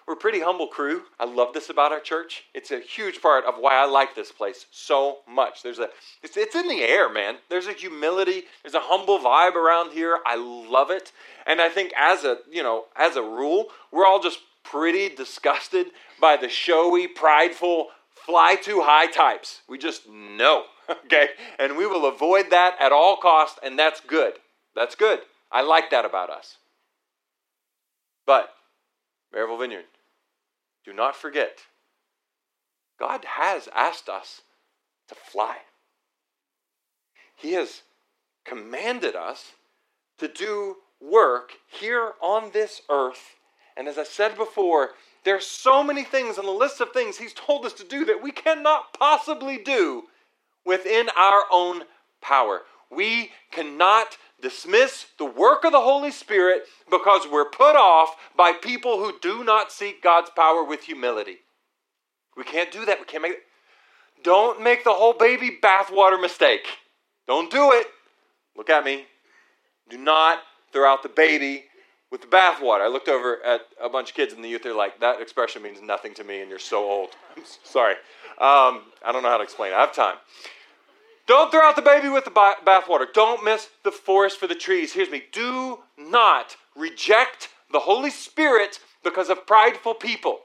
We're 0.06 0.14
a 0.14 0.16
pretty 0.16 0.40
humble 0.40 0.66
crew. 0.66 1.02
I 1.20 1.24
love 1.24 1.54
this 1.54 1.70
about 1.70 1.92
our 1.92 2.00
church. 2.00 2.44
It's 2.54 2.70
a 2.70 2.80
huge 2.80 3.22
part 3.22 3.44
of 3.44 3.54
why 3.58 3.76
I 3.76 3.86
like 3.86 4.14
this 4.14 4.32
place 4.32 4.66
so 4.70 5.18
much. 5.28 5.62
There's 5.62 5.78
a 5.78 5.88
it's, 6.22 6.36
it's 6.36 6.56
in 6.56 6.68
the 6.68 6.82
air, 6.82 7.12
man. 7.12 7.36
There's 7.48 7.68
a 7.68 7.72
humility, 7.72 8.44
there's 8.62 8.74
a 8.74 8.80
humble 8.80 9.18
vibe 9.18 9.54
around 9.54 9.92
here. 9.92 10.18
I 10.26 10.36
love 10.36 10.90
it. 10.90 11.12
And 11.46 11.60
I 11.60 11.68
think 11.68 11.92
as 11.96 12.24
a, 12.24 12.38
you 12.50 12.62
know, 12.62 12.86
as 12.96 13.16
a 13.16 13.22
rule, 13.22 13.66
we're 13.92 14.06
all 14.06 14.20
just 14.20 14.40
pretty 14.64 15.08
disgusted 15.08 15.88
by 16.20 16.36
the 16.36 16.48
showy, 16.48 17.06
prideful, 17.06 17.88
fly 18.14 18.56
too 18.60 18.80
high 18.82 19.06
types. 19.06 19.62
We 19.68 19.78
just 19.78 20.08
know, 20.08 20.64
okay? 20.90 21.30
And 21.58 21.76
we 21.76 21.86
will 21.86 22.06
avoid 22.06 22.50
that 22.50 22.76
at 22.80 22.92
all 22.92 23.16
costs, 23.16 23.58
and 23.62 23.78
that's 23.78 24.00
good. 24.00 24.34
That's 24.74 24.94
good. 24.94 25.20
I 25.50 25.62
like 25.62 25.90
that 25.90 26.04
about 26.04 26.30
us. 26.30 26.56
But, 28.26 28.50
Maryville 29.34 29.58
Vineyard, 29.58 29.84
do 30.84 30.92
not 30.92 31.16
forget, 31.16 31.60
God 32.98 33.24
has 33.24 33.68
asked 33.74 34.08
us 34.08 34.42
to 35.08 35.14
fly. 35.14 35.56
He 37.36 37.52
has 37.52 37.82
commanded 38.44 39.16
us 39.16 39.52
to 40.18 40.28
do 40.28 40.76
work 41.00 41.52
here 41.66 42.12
on 42.20 42.50
this 42.52 42.82
earth. 42.90 43.36
And 43.76 43.88
as 43.88 43.98
I 43.98 44.04
said 44.04 44.36
before, 44.36 44.90
there's 45.24 45.46
so 45.46 45.82
many 45.82 46.04
things 46.04 46.38
on 46.38 46.44
the 46.44 46.52
list 46.52 46.80
of 46.80 46.92
things 46.92 47.16
He's 47.16 47.32
told 47.32 47.64
us 47.64 47.72
to 47.74 47.84
do 47.84 48.04
that 48.04 48.22
we 48.22 48.32
cannot 48.32 48.92
possibly 48.98 49.58
do 49.58 50.04
within 50.64 51.08
our 51.16 51.42
own 51.50 51.82
power. 52.20 52.62
We 52.90 53.30
cannot 53.50 54.16
dismiss 54.42 55.06
the 55.18 55.24
work 55.24 55.64
of 55.64 55.72
the 55.72 55.80
Holy 55.80 56.10
Spirit 56.10 56.64
because 56.90 57.26
we're 57.30 57.48
put 57.48 57.76
off 57.76 58.16
by 58.36 58.52
people 58.52 58.98
who 58.98 59.18
do 59.20 59.44
not 59.44 59.72
seek 59.72 60.02
God's 60.02 60.30
power 60.30 60.62
with 60.64 60.82
humility. 60.82 61.38
We 62.36 62.44
can't 62.44 62.72
do 62.72 62.84
that. 62.84 62.98
We 62.98 63.06
can't 63.06 63.22
make 63.22 63.32
it. 63.32 63.42
Don't 64.22 64.62
make 64.62 64.84
the 64.84 64.92
whole 64.92 65.14
baby 65.14 65.58
bathwater 65.62 66.20
mistake. 66.20 66.66
Don't 67.26 67.50
do 67.50 67.72
it. 67.72 67.86
Look 68.56 68.68
at 68.68 68.84
me. 68.84 69.06
Do 69.88 69.98
not 69.98 70.40
throw 70.72 70.90
out 70.90 71.02
the 71.02 71.08
baby 71.08 71.64
with 72.10 72.20
the 72.20 72.26
bathwater. 72.26 72.82
I 72.82 72.88
looked 72.88 73.08
over 73.08 73.42
at 73.44 73.62
a 73.82 73.88
bunch 73.88 74.10
of 74.10 74.16
kids 74.16 74.32
in 74.32 74.42
the 74.42 74.48
youth. 74.48 74.62
They're 74.62 74.74
like, 74.74 75.00
that 75.00 75.20
expression 75.20 75.62
means 75.62 75.80
nothing 75.82 76.14
to 76.14 76.24
me, 76.24 76.40
and 76.40 76.50
you're 76.50 76.58
so 76.58 76.84
old. 76.84 77.10
I'm 77.36 77.42
sorry. 77.64 77.94
Um, 78.38 78.82
I 79.04 79.12
don't 79.12 79.22
know 79.22 79.30
how 79.30 79.38
to 79.38 79.44
explain 79.44 79.72
it. 79.72 79.76
I 79.76 79.80
have 79.80 79.94
time. 79.94 80.16
Don't 81.32 81.50
throw 81.50 81.62
out 81.62 81.76
the 81.76 81.80
baby 81.80 82.10
with 82.10 82.26
the 82.26 82.30
bathwater. 82.30 83.10
Don't 83.10 83.42
miss 83.42 83.70
the 83.84 83.90
forest 83.90 84.38
for 84.38 84.46
the 84.46 84.54
trees. 84.54 84.92
Here's 84.92 85.08
me. 85.08 85.22
Do 85.32 85.78
not 85.96 86.56
reject 86.76 87.48
the 87.72 87.78
Holy 87.78 88.10
Spirit 88.10 88.80
because 89.02 89.30
of 89.30 89.46
prideful 89.46 89.94
people. 89.94 90.40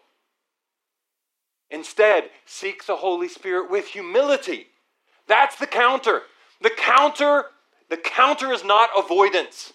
Instead, 1.69 2.29
seek 2.45 2.85
the 2.85 2.95
Holy 2.95 3.27
Spirit 3.27 3.69
with 3.69 3.87
humility. 3.87 4.67
That's 5.27 5.57
the 5.57 5.67
counter. 5.67 6.21
The 6.61 6.69
counter, 6.69 7.47
the 7.89 7.97
counter 7.97 8.53
is 8.53 8.63
not 8.63 8.89
avoidance. 8.97 9.73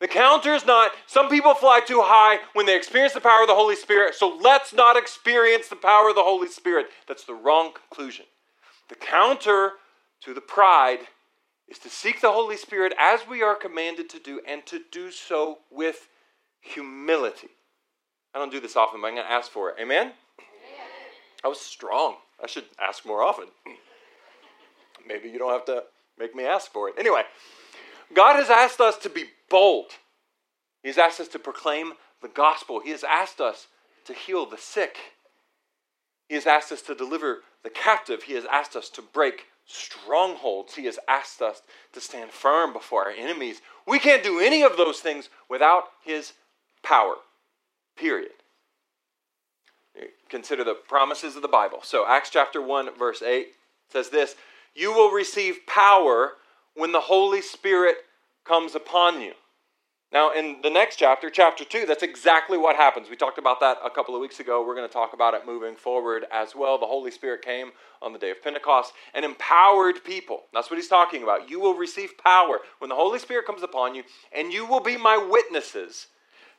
The 0.00 0.08
counter 0.08 0.52
is 0.52 0.66
not, 0.66 0.90
some 1.06 1.28
people 1.28 1.54
fly 1.54 1.78
too 1.78 2.02
high 2.02 2.40
when 2.54 2.66
they 2.66 2.76
experience 2.76 3.14
the 3.14 3.20
power 3.20 3.42
of 3.42 3.46
the 3.46 3.54
Holy 3.54 3.76
Spirit, 3.76 4.16
so 4.16 4.36
let's 4.42 4.74
not 4.74 4.96
experience 4.96 5.68
the 5.68 5.76
power 5.76 6.08
of 6.08 6.16
the 6.16 6.24
Holy 6.24 6.48
Spirit. 6.48 6.86
That's 7.06 7.22
the 7.22 7.34
wrong 7.34 7.72
conclusion. 7.72 8.26
The 8.88 8.96
counter 8.96 9.74
to 10.24 10.34
the 10.34 10.40
pride 10.40 11.00
is 11.68 11.78
to 11.78 11.88
seek 11.88 12.20
the 12.20 12.32
Holy 12.32 12.56
Spirit 12.56 12.92
as 12.98 13.20
we 13.28 13.42
are 13.42 13.54
commanded 13.54 14.08
to 14.10 14.18
do, 14.18 14.40
and 14.46 14.64
to 14.66 14.80
do 14.90 15.10
so 15.10 15.58
with 15.70 16.08
humility. 16.60 17.48
I 18.34 18.38
don't 18.38 18.52
do 18.52 18.60
this 18.60 18.76
often, 18.76 19.00
but 19.00 19.08
I'm 19.08 19.14
going 19.14 19.26
to 19.26 19.32
ask 19.32 19.50
for 19.50 19.70
it. 19.70 19.76
Amen? 19.80 20.12
I 21.44 21.48
was 21.48 21.60
strong. 21.60 22.16
I 22.42 22.46
should 22.46 22.64
ask 22.80 23.06
more 23.06 23.22
often. 23.22 23.46
Maybe 25.06 25.28
you 25.28 25.38
don't 25.38 25.52
have 25.52 25.66
to 25.66 25.84
make 26.18 26.34
me 26.34 26.44
ask 26.44 26.72
for 26.72 26.88
it. 26.88 26.94
Anyway, 26.98 27.22
God 28.14 28.36
has 28.36 28.50
asked 28.50 28.80
us 28.80 28.96
to 28.98 29.10
be 29.10 29.24
bold. 29.50 29.90
He 30.82 30.88
has 30.88 30.98
asked 30.98 31.20
us 31.20 31.28
to 31.28 31.38
proclaim 31.38 31.92
the 32.22 32.28
gospel. 32.28 32.80
He 32.80 32.90
has 32.90 33.04
asked 33.04 33.40
us 33.40 33.68
to 34.06 34.14
heal 34.14 34.46
the 34.46 34.58
sick. 34.58 34.96
He 36.28 36.34
has 36.34 36.46
asked 36.46 36.72
us 36.72 36.82
to 36.82 36.94
deliver 36.94 37.40
the 37.62 37.70
captive. 37.70 38.24
He 38.24 38.34
has 38.34 38.46
asked 38.46 38.74
us 38.74 38.88
to 38.90 39.02
break 39.02 39.46
strongholds. 39.66 40.74
He 40.74 40.84
has 40.86 40.98
asked 41.08 41.42
us 41.42 41.62
to 41.92 42.00
stand 42.00 42.30
firm 42.30 42.72
before 42.72 43.04
our 43.04 43.10
enemies. 43.10 43.60
We 43.86 43.98
can't 43.98 44.22
do 44.22 44.40
any 44.40 44.62
of 44.62 44.76
those 44.76 45.00
things 45.00 45.28
without 45.48 45.84
His 46.04 46.32
power, 46.82 47.16
period. 47.96 48.32
Consider 50.28 50.64
the 50.64 50.74
promises 50.74 51.36
of 51.36 51.42
the 51.42 51.48
Bible. 51.48 51.78
So, 51.82 52.06
Acts 52.06 52.30
chapter 52.30 52.60
1, 52.60 52.96
verse 52.98 53.22
8 53.22 53.48
says 53.88 54.10
this 54.10 54.34
You 54.74 54.92
will 54.92 55.10
receive 55.10 55.66
power 55.66 56.32
when 56.74 56.92
the 56.92 57.00
Holy 57.00 57.40
Spirit 57.40 57.96
comes 58.44 58.74
upon 58.74 59.20
you. 59.20 59.32
Now, 60.14 60.30
in 60.30 60.58
the 60.62 60.70
next 60.70 60.94
chapter, 60.94 61.28
chapter 61.28 61.64
2, 61.64 61.86
that's 61.86 62.04
exactly 62.04 62.56
what 62.56 62.76
happens. 62.76 63.10
We 63.10 63.16
talked 63.16 63.36
about 63.36 63.58
that 63.58 63.78
a 63.84 63.90
couple 63.90 64.14
of 64.14 64.20
weeks 64.20 64.38
ago. 64.38 64.64
We're 64.64 64.76
going 64.76 64.86
to 64.86 64.92
talk 64.92 65.12
about 65.12 65.34
it 65.34 65.44
moving 65.44 65.74
forward 65.74 66.26
as 66.32 66.54
well. 66.54 66.78
The 66.78 66.86
Holy 66.86 67.10
Spirit 67.10 67.42
came 67.42 67.72
on 68.00 68.12
the 68.12 68.18
day 68.20 68.30
of 68.30 68.40
Pentecost 68.40 68.92
and 69.12 69.24
empowered 69.24 70.04
people. 70.04 70.44
That's 70.52 70.70
what 70.70 70.76
he's 70.76 70.86
talking 70.86 71.24
about. 71.24 71.50
You 71.50 71.58
will 71.58 71.74
receive 71.74 72.16
power 72.16 72.60
when 72.78 72.90
the 72.90 72.94
Holy 72.94 73.18
Spirit 73.18 73.44
comes 73.44 73.64
upon 73.64 73.96
you, 73.96 74.04
and 74.32 74.52
you 74.52 74.64
will 74.64 74.78
be 74.78 74.96
my 74.96 75.16
witnesses, 75.16 76.06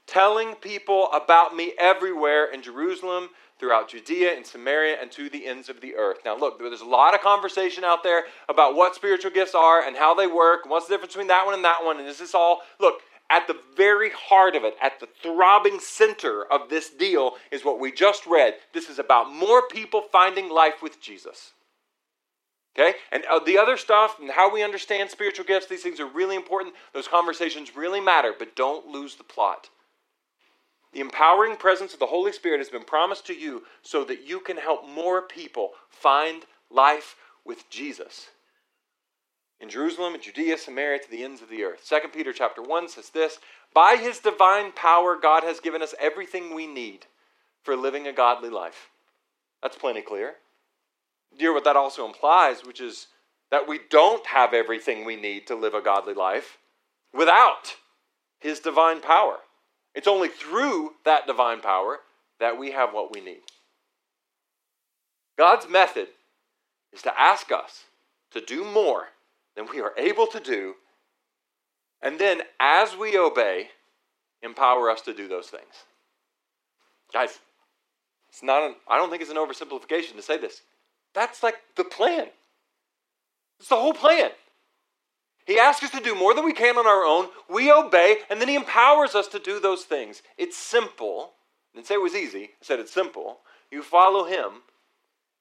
telling 0.06 0.56
people 0.56 1.08
about 1.14 1.56
me 1.56 1.76
everywhere 1.80 2.52
in 2.54 2.62
Jerusalem, 2.62 3.30
throughout 3.58 3.88
Judea 3.88 4.36
and 4.36 4.46
Samaria 4.46 4.98
and 5.02 5.10
to 5.14 5.30
the 5.30 5.48
ends 5.48 5.70
of 5.70 5.80
the 5.80 5.96
earth. 5.96 6.18
Now, 6.26 6.38
look, 6.38 6.60
there's 6.60 6.82
a 6.82 6.86
lot 6.86 7.14
of 7.14 7.22
conversation 7.22 7.86
out 7.86 8.04
there 8.04 8.26
about 8.50 8.76
what 8.76 8.96
spiritual 8.96 9.32
gifts 9.32 9.56
are 9.56 9.82
and 9.82 9.96
how 9.96 10.14
they 10.14 10.28
work, 10.28 10.62
and 10.64 10.72
what's 10.72 10.88
the 10.88 10.94
difference 10.94 11.14
between 11.14 11.30
that 11.30 11.46
one 11.46 11.54
and 11.54 11.64
that 11.64 11.80
one, 11.82 11.98
and 11.98 12.06
is 12.06 12.20
this 12.20 12.36
all. 12.36 12.64
Look, 12.82 12.96
at 13.30 13.48
the 13.48 13.58
very 13.76 14.12
heart 14.12 14.56
of 14.56 14.64
it, 14.64 14.76
at 14.82 15.00
the 15.00 15.08
throbbing 15.22 15.80
center 15.80 16.46
of 16.46 16.70
this 16.70 16.90
deal, 16.90 17.34
is 17.52 17.66
what 17.66 17.80
we 17.80 17.92
just 17.92 18.26
read. 18.26 18.56
This 18.74 18.90
is 18.90 19.00
about 19.00 19.34
more 19.34 19.68
people 19.68 20.04
finding 20.12 20.50
life 20.50 20.82
with 20.82 21.02
Jesus. 21.02 21.54
Okay? 22.78 22.98
And 23.12 23.24
uh, 23.26 23.40
the 23.40 23.58
other 23.58 23.78
stuff 23.78 24.18
and 24.20 24.30
how 24.30 24.54
we 24.54 24.64
understand 24.64 25.10
spiritual 25.10 25.46
gifts, 25.46 25.68
these 25.68 25.82
things 25.82 26.00
are 26.00 26.08
really 26.08 26.36
important. 26.36 26.76
Those 26.94 27.08
conversations 27.08 27.76
really 27.76 28.02
matter, 28.02 28.34
but 28.38 28.56
don't 28.56 28.88
lose 28.88 29.16
the 29.16 29.24
plot. 29.24 29.70
The 30.94 31.00
empowering 31.02 31.58
presence 31.58 31.94
of 31.94 32.00
the 32.00 32.06
Holy 32.06 32.32
Spirit 32.32 32.60
has 32.60 32.70
been 32.70 32.84
promised 32.84 33.26
to 33.28 33.34
you 33.34 33.64
so 33.82 34.04
that 34.06 34.28
you 34.28 34.40
can 34.40 34.58
help 34.58 34.88
more 34.88 35.22
people 35.22 35.72
find 35.90 36.44
life 36.70 37.16
with 37.44 37.70
Jesus. 37.70 38.30
In 39.60 39.70
Jerusalem, 39.70 40.16
in 40.16 40.22
Judea, 40.22 40.58
Samaria, 40.58 41.00
to 41.00 41.10
the 41.10 41.24
ends 41.24 41.42
of 41.42 41.50
the 41.50 41.64
earth. 41.64 41.88
2 41.88 42.10
Peter 42.10 42.34
chapter 42.34 42.62
1 42.62 42.90
says 42.90 43.10
this 43.10 43.40
By 43.74 43.96
his 43.96 44.20
divine 44.20 44.72
power, 44.74 45.18
God 45.20 45.44
has 45.44 45.60
given 45.60 45.82
us 45.82 45.96
everything 46.00 46.54
we 46.54 46.68
need 46.68 47.06
for 47.64 47.76
living 47.76 48.06
a 48.06 48.14
godly 48.14 48.50
life. 48.50 48.90
That's 49.62 49.78
plenty 49.78 50.02
clear. 50.02 50.36
Dear, 51.38 51.54
what 51.54 51.64
that 51.64 51.76
also 51.76 52.06
implies, 52.06 52.66
which 52.66 52.82
is 52.82 53.08
that 53.50 53.68
we 53.68 53.80
don't 53.90 54.26
have 54.28 54.54
everything 54.54 55.06
we 55.06 55.16
need 55.16 55.48
to 55.48 55.56
live 55.56 55.74
a 55.74 55.82
godly 55.82 56.14
life 56.14 56.58
without 57.14 57.76
his 58.40 58.60
divine 58.60 59.02
power. 59.02 59.38
It's 59.94 60.08
only 60.08 60.28
through 60.28 60.96
that 61.06 61.26
divine 61.26 61.62
power 61.62 62.00
that 62.40 62.60
we 62.60 62.72
have 62.72 62.94
what 62.94 63.14
we 63.14 63.22
need. 63.22 63.44
God's 65.38 65.70
method 65.70 66.10
is 66.92 67.02
to 67.04 67.20
ask 67.20 67.52
us 67.52 67.86
to 68.32 68.42
do 68.42 68.64
more 68.64 69.10
than 69.56 69.68
we 69.72 69.82
are 69.82 69.94
able 69.98 70.28
to 70.28 70.40
do, 70.40 70.76
and 72.02 72.20
then 72.20 72.42
as 72.60 72.96
we 72.96 73.18
obey, 73.18 73.70
empower 74.42 74.90
us 74.90 75.02
to 75.02 75.14
do 75.14 75.28
those 75.28 75.48
things. 75.48 75.86
Guys, 77.14 77.40
it's 78.30 78.44
not 78.44 78.64
an, 78.64 78.76
I 78.88 78.98
don't 78.98 79.10
think 79.10 79.22
it's 79.22 79.32
an 79.32 79.38
oversimplification 79.38 80.16
to 80.16 80.22
say 80.22 80.38
this. 80.38 80.62
That's 81.14 81.42
like 81.42 81.56
the 81.78 81.84
plan. 81.84 82.28
It's 83.60 83.70
the 83.70 83.78
whole 83.78 83.94
plan. 83.94 84.32
He 85.46 85.60
asks 85.60 85.84
us 85.84 85.92
to 85.92 86.00
do 86.00 86.16
more 86.16 86.34
than 86.34 86.44
we 86.44 86.54
can 86.54 86.78
on 86.78 86.88
our 86.88 87.06
own. 87.06 87.30
We 87.50 87.72
obey, 87.72 88.18
and 88.30 88.42
then 88.42 88.50
He 88.50 88.56
empowers 88.56 89.16
us 89.16 89.28
to 89.30 89.40
do 89.40 89.60
those 89.60 89.84
things. 89.84 90.22
It's 90.38 90.58
simple. 90.58 91.32
I 91.74 91.78
didn't 91.78 91.88
say 91.88 91.96
it 91.96 92.02
was 92.02 92.16
easy. 92.16 92.44
I 92.44 92.64
said 92.64 92.80
it's 92.80 92.92
simple. 92.92 93.40
You 93.72 93.82
follow 93.84 94.26
Him, 94.26 94.64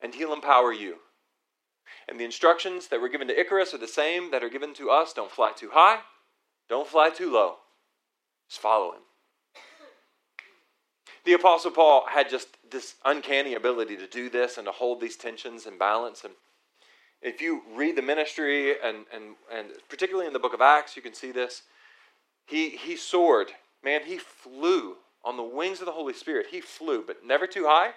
and 0.00 0.14
He'll 0.14 0.32
empower 0.32 0.72
you. 0.72 0.96
And 2.08 2.18
the 2.18 2.24
instructions 2.24 2.88
that 2.88 3.00
were 3.00 3.08
given 3.08 3.28
to 3.28 3.38
Icarus 3.38 3.74
are 3.74 3.78
the 3.78 3.88
same 3.88 4.30
that 4.30 4.44
are 4.44 4.48
given 4.48 4.74
to 4.74 4.90
us. 4.90 5.12
Don't 5.12 5.30
fly 5.30 5.52
too 5.52 5.70
high, 5.72 6.00
don't 6.68 6.86
fly 6.86 7.10
too 7.10 7.32
low. 7.32 7.56
Just 8.48 8.60
follow 8.60 8.92
Him. 8.92 9.02
The 11.24 11.32
Apostle 11.32 11.70
Paul 11.70 12.04
had 12.10 12.28
just 12.28 12.48
this 12.70 12.96
uncanny 13.04 13.54
ability 13.54 13.96
to 13.96 14.06
do 14.06 14.28
this 14.28 14.58
and 14.58 14.66
to 14.66 14.72
hold 14.72 15.00
these 15.00 15.16
tensions 15.16 15.64
and 15.64 15.78
balance. 15.78 16.22
And 16.22 16.34
if 17.22 17.40
you 17.40 17.62
read 17.74 17.96
the 17.96 18.02
ministry, 18.02 18.72
and, 18.72 19.06
and, 19.12 19.36
and 19.50 19.68
particularly 19.88 20.26
in 20.26 20.34
the 20.34 20.38
book 20.38 20.52
of 20.52 20.60
Acts, 20.60 20.96
you 20.96 21.02
can 21.02 21.14
see 21.14 21.32
this. 21.32 21.62
He, 22.46 22.70
he 22.70 22.96
soared. 22.96 23.52
Man, 23.82 24.02
he 24.04 24.18
flew 24.18 24.96
on 25.24 25.38
the 25.38 25.42
wings 25.42 25.80
of 25.80 25.86
the 25.86 25.92
Holy 25.92 26.12
Spirit. 26.12 26.48
He 26.50 26.60
flew, 26.60 27.02
but 27.06 27.24
never 27.24 27.46
too 27.46 27.64
high 27.64 27.92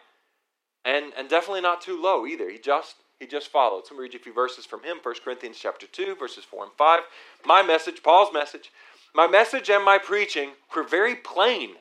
and, 0.88 1.12
and 1.18 1.28
definitely 1.28 1.62
not 1.62 1.82
too 1.82 2.02
low 2.02 2.26
either. 2.26 2.50
He 2.50 2.58
just 2.58 2.96
he 3.20 3.28
just 3.28 3.50
followed. 3.50 3.86
So 3.86 3.96
I'm 3.96 4.02
read 4.02 4.14
you 4.14 4.20
a 4.20 4.24
few 4.24 4.34
verses 4.34 4.66
from 4.66 4.84
him, 4.84 4.98
1 5.02 5.16
Corinthians 5.24 5.58
chapter 5.60 5.88
2, 5.88 6.16
verses 6.16 6.44
4 6.44 6.64
and 6.64 6.74
5. 6.78 7.00
My 7.46 7.64
message, 7.64 8.04
Paul's 8.04 8.34
message, 8.34 8.72
my 9.16 9.28
message 9.28 9.70
and 9.70 9.84
my 9.84 9.98
preaching 9.98 10.52
were 10.76 10.84
very 10.84 11.16
plain. 11.16 11.72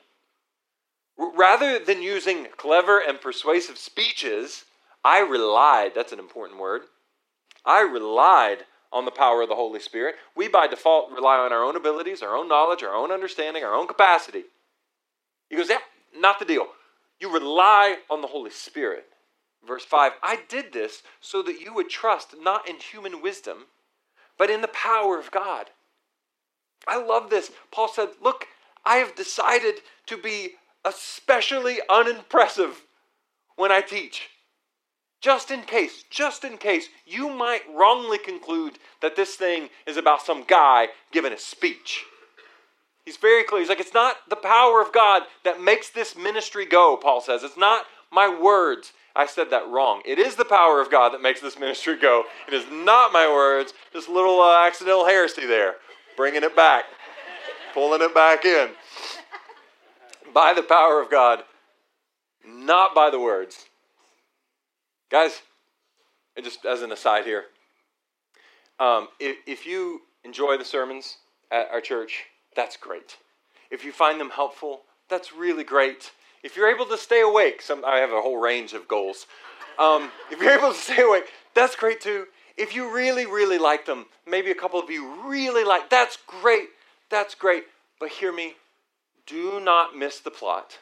Rather 1.17 1.79
than 1.79 2.01
using 2.01 2.47
clever 2.57 2.99
and 2.99 3.21
persuasive 3.21 3.77
speeches, 3.77 4.65
I 5.03 5.19
relied, 5.19 5.93
that's 5.95 6.11
an 6.11 6.19
important 6.19 6.59
word, 6.59 6.83
I 7.65 7.81
relied 7.81 8.65
on 8.91 9.05
the 9.05 9.11
power 9.11 9.41
of 9.41 9.49
the 9.49 9.55
Holy 9.55 9.79
Spirit. 9.79 10.15
We, 10.35 10.47
by 10.47 10.67
default, 10.67 11.11
rely 11.11 11.37
on 11.37 11.51
our 11.51 11.63
own 11.63 11.75
abilities, 11.75 12.21
our 12.21 12.35
own 12.35 12.47
knowledge, 12.47 12.83
our 12.83 12.95
own 12.95 13.11
understanding, 13.11 13.63
our 13.63 13.75
own 13.75 13.87
capacity. 13.87 14.43
He 15.49 15.55
goes, 15.55 15.69
Yeah, 15.69 15.79
not 16.15 16.39
the 16.39 16.45
deal. 16.45 16.67
You 17.19 17.33
rely 17.33 17.97
on 18.09 18.21
the 18.21 18.27
Holy 18.27 18.51
Spirit. 18.51 19.05
Verse 19.67 19.83
5 19.83 20.13
I 20.23 20.39
did 20.47 20.73
this 20.73 21.03
so 21.19 21.41
that 21.43 21.59
you 21.59 21.73
would 21.73 21.89
trust 21.89 22.35
not 22.39 22.67
in 22.67 22.77
human 22.77 23.21
wisdom, 23.21 23.65
but 24.37 24.49
in 24.49 24.61
the 24.61 24.67
power 24.69 25.19
of 25.19 25.31
God. 25.31 25.69
I 26.87 26.97
love 27.03 27.29
this. 27.29 27.51
Paul 27.71 27.89
said, 27.89 28.09
Look, 28.21 28.47
I 28.85 28.97
have 28.97 29.15
decided 29.15 29.75
to 30.05 30.17
be 30.17 30.51
especially 30.85 31.79
unimpressive 31.89 32.83
when 33.57 33.71
I 33.71 33.81
teach. 33.81 34.29
Just 35.19 35.49
in 35.51 35.63
case, 35.63 36.03
just 36.09 36.43
in 36.43 36.57
case, 36.57 36.87
you 37.05 37.29
might 37.29 37.63
wrongly 37.75 38.19
conclude 38.19 38.77
that 39.01 39.15
this 39.15 39.35
thing 39.35 39.69
is 39.85 39.97
about 39.97 40.21
some 40.21 40.43
guy 40.43 40.89
giving 41.11 41.33
a 41.33 41.39
speech. 41.39 42.05
He's 43.03 43.17
very 43.17 43.43
clear. 43.43 43.61
He's 43.61 43.69
like, 43.69 43.79
it's 43.79 43.93
not 43.93 44.17
the 44.29 44.35
power 44.35 44.81
of 44.81 44.93
God 44.93 45.23
that 45.43 45.61
makes 45.61 45.89
this 45.89 46.15
ministry 46.15 46.65
go, 46.65 46.97
Paul 46.97 47.21
says. 47.21 47.41
It's 47.43 47.57
not 47.57 47.85
my 48.11 48.27
words. 48.29 48.93
I 49.17 49.25
said 49.25 49.49
that 49.49 49.67
wrong. 49.67 50.03
It 50.05 50.19
is 50.19 50.35
the 50.35 50.45
power 50.45 50.79
of 50.79 50.91
God 50.91 51.11
that 51.11 51.23
makes 51.23 51.41
this 51.41 51.57
ministry 51.57 51.97
go. 51.97 52.25
It 52.47 52.53
is 52.53 52.65
not 52.71 53.11
my 53.11 53.27
words. 53.27 53.73
Just 53.91 54.09
little 54.09 54.39
uh, 54.39 54.65
accidental 54.67 55.05
heresy 55.05 55.47
there. 55.47 55.77
Bringing 56.15 56.43
it 56.43 56.55
back, 56.55 56.85
pulling 57.73 58.03
it 58.03 58.13
back 58.13 58.45
in. 58.45 58.69
By 60.33 60.53
the 60.53 60.61
power 60.61 61.01
of 61.01 61.09
God, 61.09 61.39
not 62.45 62.93
by 62.93 63.09
the 63.09 63.19
words. 63.19 63.65
Guys, 65.09 65.41
and 66.35 66.45
just 66.45 66.63
as 66.65 66.83
an 66.83 66.91
aside 66.91 67.25
here, 67.25 67.45
um, 68.79 69.07
if, 69.19 69.37
if 69.47 69.65
you 69.65 70.01
enjoy 70.23 70.57
the 70.57 70.65
sermons 70.65 71.17
at 71.51 71.69
our 71.71 71.81
church, 71.81 72.25
that's 72.55 72.77
great. 72.77 73.17
If 73.71 73.83
you 73.83 73.91
find 73.91 74.19
them 74.19 74.29
helpful, 74.29 74.81
that's 75.09 75.33
really 75.33 75.63
great. 75.63 76.11
If 76.47 76.55
you're 76.55 76.73
able 76.73 76.85
to 76.85 76.97
stay 76.97 77.19
awake, 77.19 77.61
some, 77.61 77.83
I 77.83 77.97
have 77.97 78.13
a 78.13 78.21
whole 78.21 78.37
range 78.37 78.71
of 78.71 78.87
goals. 78.87 79.27
Um, 79.77 80.11
if 80.31 80.41
you're 80.41 80.57
able 80.57 80.71
to 80.71 80.79
stay 80.79 81.03
awake, 81.03 81.25
that's 81.53 81.75
great 81.75 81.99
too. 81.99 82.27
If 82.55 82.73
you 82.73 82.95
really, 82.95 83.25
really 83.25 83.57
like 83.57 83.85
them, 83.85 84.05
maybe 84.25 84.49
a 84.49 84.55
couple 84.55 84.79
of 84.79 84.89
you 84.89 85.27
really 85.27 85.65
like, 85.65 85.89
that's 85.89 86.17
great. 86.25 86.69
That's 87.09 87.35
great. 87.35 87.65
But 87.99 88.11
hear 88.11 88.31
me, 88.31 88.53
do 89.25 89.59
not 89.59 89.97
miss 89.97 90.21
the 90.21 90.31
plot. 90.31 90.79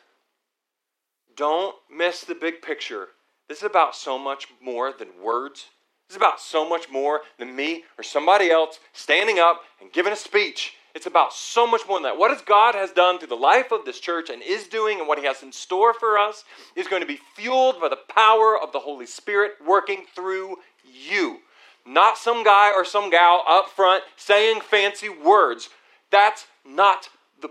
Don't 1.36 1.76
miss 1.90 2.22
the 2.22 2.36
big 2.36 2.62
picture 2.62 3.08
this 3.48 3.60
is 3.60 3.64
about 3.64 3.96
so 3.96 4.20
much 4.20 4.48
more 4.62 4.92
than 4.92 5.08
words. 5.20 5.66
This 6.08 6.16
is 6.16 6.18
about 6.18 6.40
so 6.40 6.68
much 6.70 6.92
more 6.92 7.22
than 7.40 7.56
me 7.56 7.86
or 7.98 8.04
somebody 8.04 8.52
else 8.52 8.80
standing 8.94 9.40
up 9.40 9.62
and 9.82 9.92
giving 9.92 10.14
a 10.14 10.16
speech. 10.16 10.76
It's 10.96 11.06
about 11.06 11.34
so 11.34 11.68
much 11.68 11.82
more 11.88 11.98
than 11.98 12.04
that. 12.04 12.18
What 12.18 12.46
God 12.46 12.74
has 12.74 12.92
done 12.92 13.20
through 13.20 13.28
the 13.28 13.36
life 13.36 13.74
of 13.74 13.84
this 13.84 14.00
church 14.00 14.30
and 14.30 14.42
is 14.42 14.68
doing 14.68 15.00
and 15.00 15.08
what 15.10 15.20
he 15.20 15.26
has 15.26 15.44
in 15.44 15.52
store 15.52 15.94
for 15.94 16.18
us 16.18 16.46
is 16.74 16.88
going 16.88 17.02
to 17.02 17.08
be 17.08 17.20
fueled 17.36 17.82
by 17.82 17.90
the 17.90 18.00
power 18.08 18.58
of 18.58 18.72
the 18.72 18.80
Holy 18.80 19.06
Spirit 19.06 19.52
working 19.66 20.06
through 20.16 20.56
you. 20.86 21.40
Not 21.86 22.18
some 22.18 22.46
guy 22.46 22.72
or 22.74 22.86
some 22.86 23.10
gal 23.10 23.44
up 23.46 23.68
front 23.68 24.06
saying 24.16 24.62
fancy 24.62 25.10
words. 25.10 25.70
That's 26.12 26.48
not 26.66 27.10
the 27.42 27.50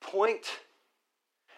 point. 0.00 0.60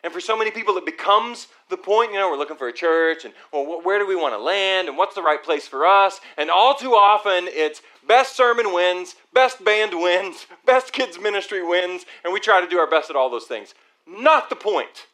And 0.05 0.13
for 0.13 0.21
so 0.21 0.37
many 0.37 0.51
people, 0.51 0.77
it 0.77 0.87
becomes 0.87 1.49
the 1.69 1.77
point, 1.77 2.13
you 2.13 2.19
know, 2.19 2.31
we're 2.31 2.37
looking 2.37 2.57
for 2.57 2.69
a 2.69 2.73
church 2.73 3.25
and, 3.25 3.35
well, 3.53 3.81
where 3.83 3.99
do 3.99 4.07
we 4.07 4.15
want 4.15 4.35
to 4.35 4.39
land 4.39 4.89
and 4.89 4.97
what's 4.97 5.15
the 5.15 5.23
right 5.23 5.43
place 5.43 5.67
for 5.67 5.87
us? 5.87 6.21
And 6.37 6.51
all 6.51 6.75
too 6.75 6.93
often, 6.93 7.47
it's 7.49 7.83
best 8.07 8.37
sermon 8.37 8.73
wins, 8.73 9.17
best 9.33 9.65
band 9.65 9.93
wins, 9.95 10.47
best 10.67 10.93
kids' 10.93 11.19
ministry 11.19 11.67
wins, 11.67 12.05
and 12.25 12.33
we 12.33 12.41
try 12.41 12.61
to 12.61 12.69
do 12.69 12.79
our 12.79 12.89
best 12.89 13.11
at 13.11 13.17
all 13.17 13.31
those 13.31 13.47
things. 13.47 13.75
Not 14.07 14.51
the 14.51 14.57
point. 14.57 15.07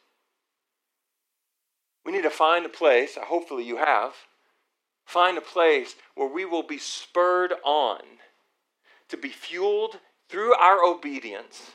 We 2.04 2.12
need 2.12 2.22
to 2.22 2.30
find 2.30 2.66
a 2.66 2.70
place, 2.70 3.16
hopefully 3.16 3.64
you 3.64 3.78
have, 3.78 4.12
find 5.06 5.38
a 5.38 5.42
place 5.42 5.94
where 6.14 6.28
we 6.28 6.44
will 6.44 6.62
be 6.62 6.78
spurred 6.78 7.54
on 7.64 8.00
to 9.08 9.16
be 9.16 9.30
fueled 9.30 9.98
through 10.28 10.54
our 10.54 10.82
obedience 10.84 11.72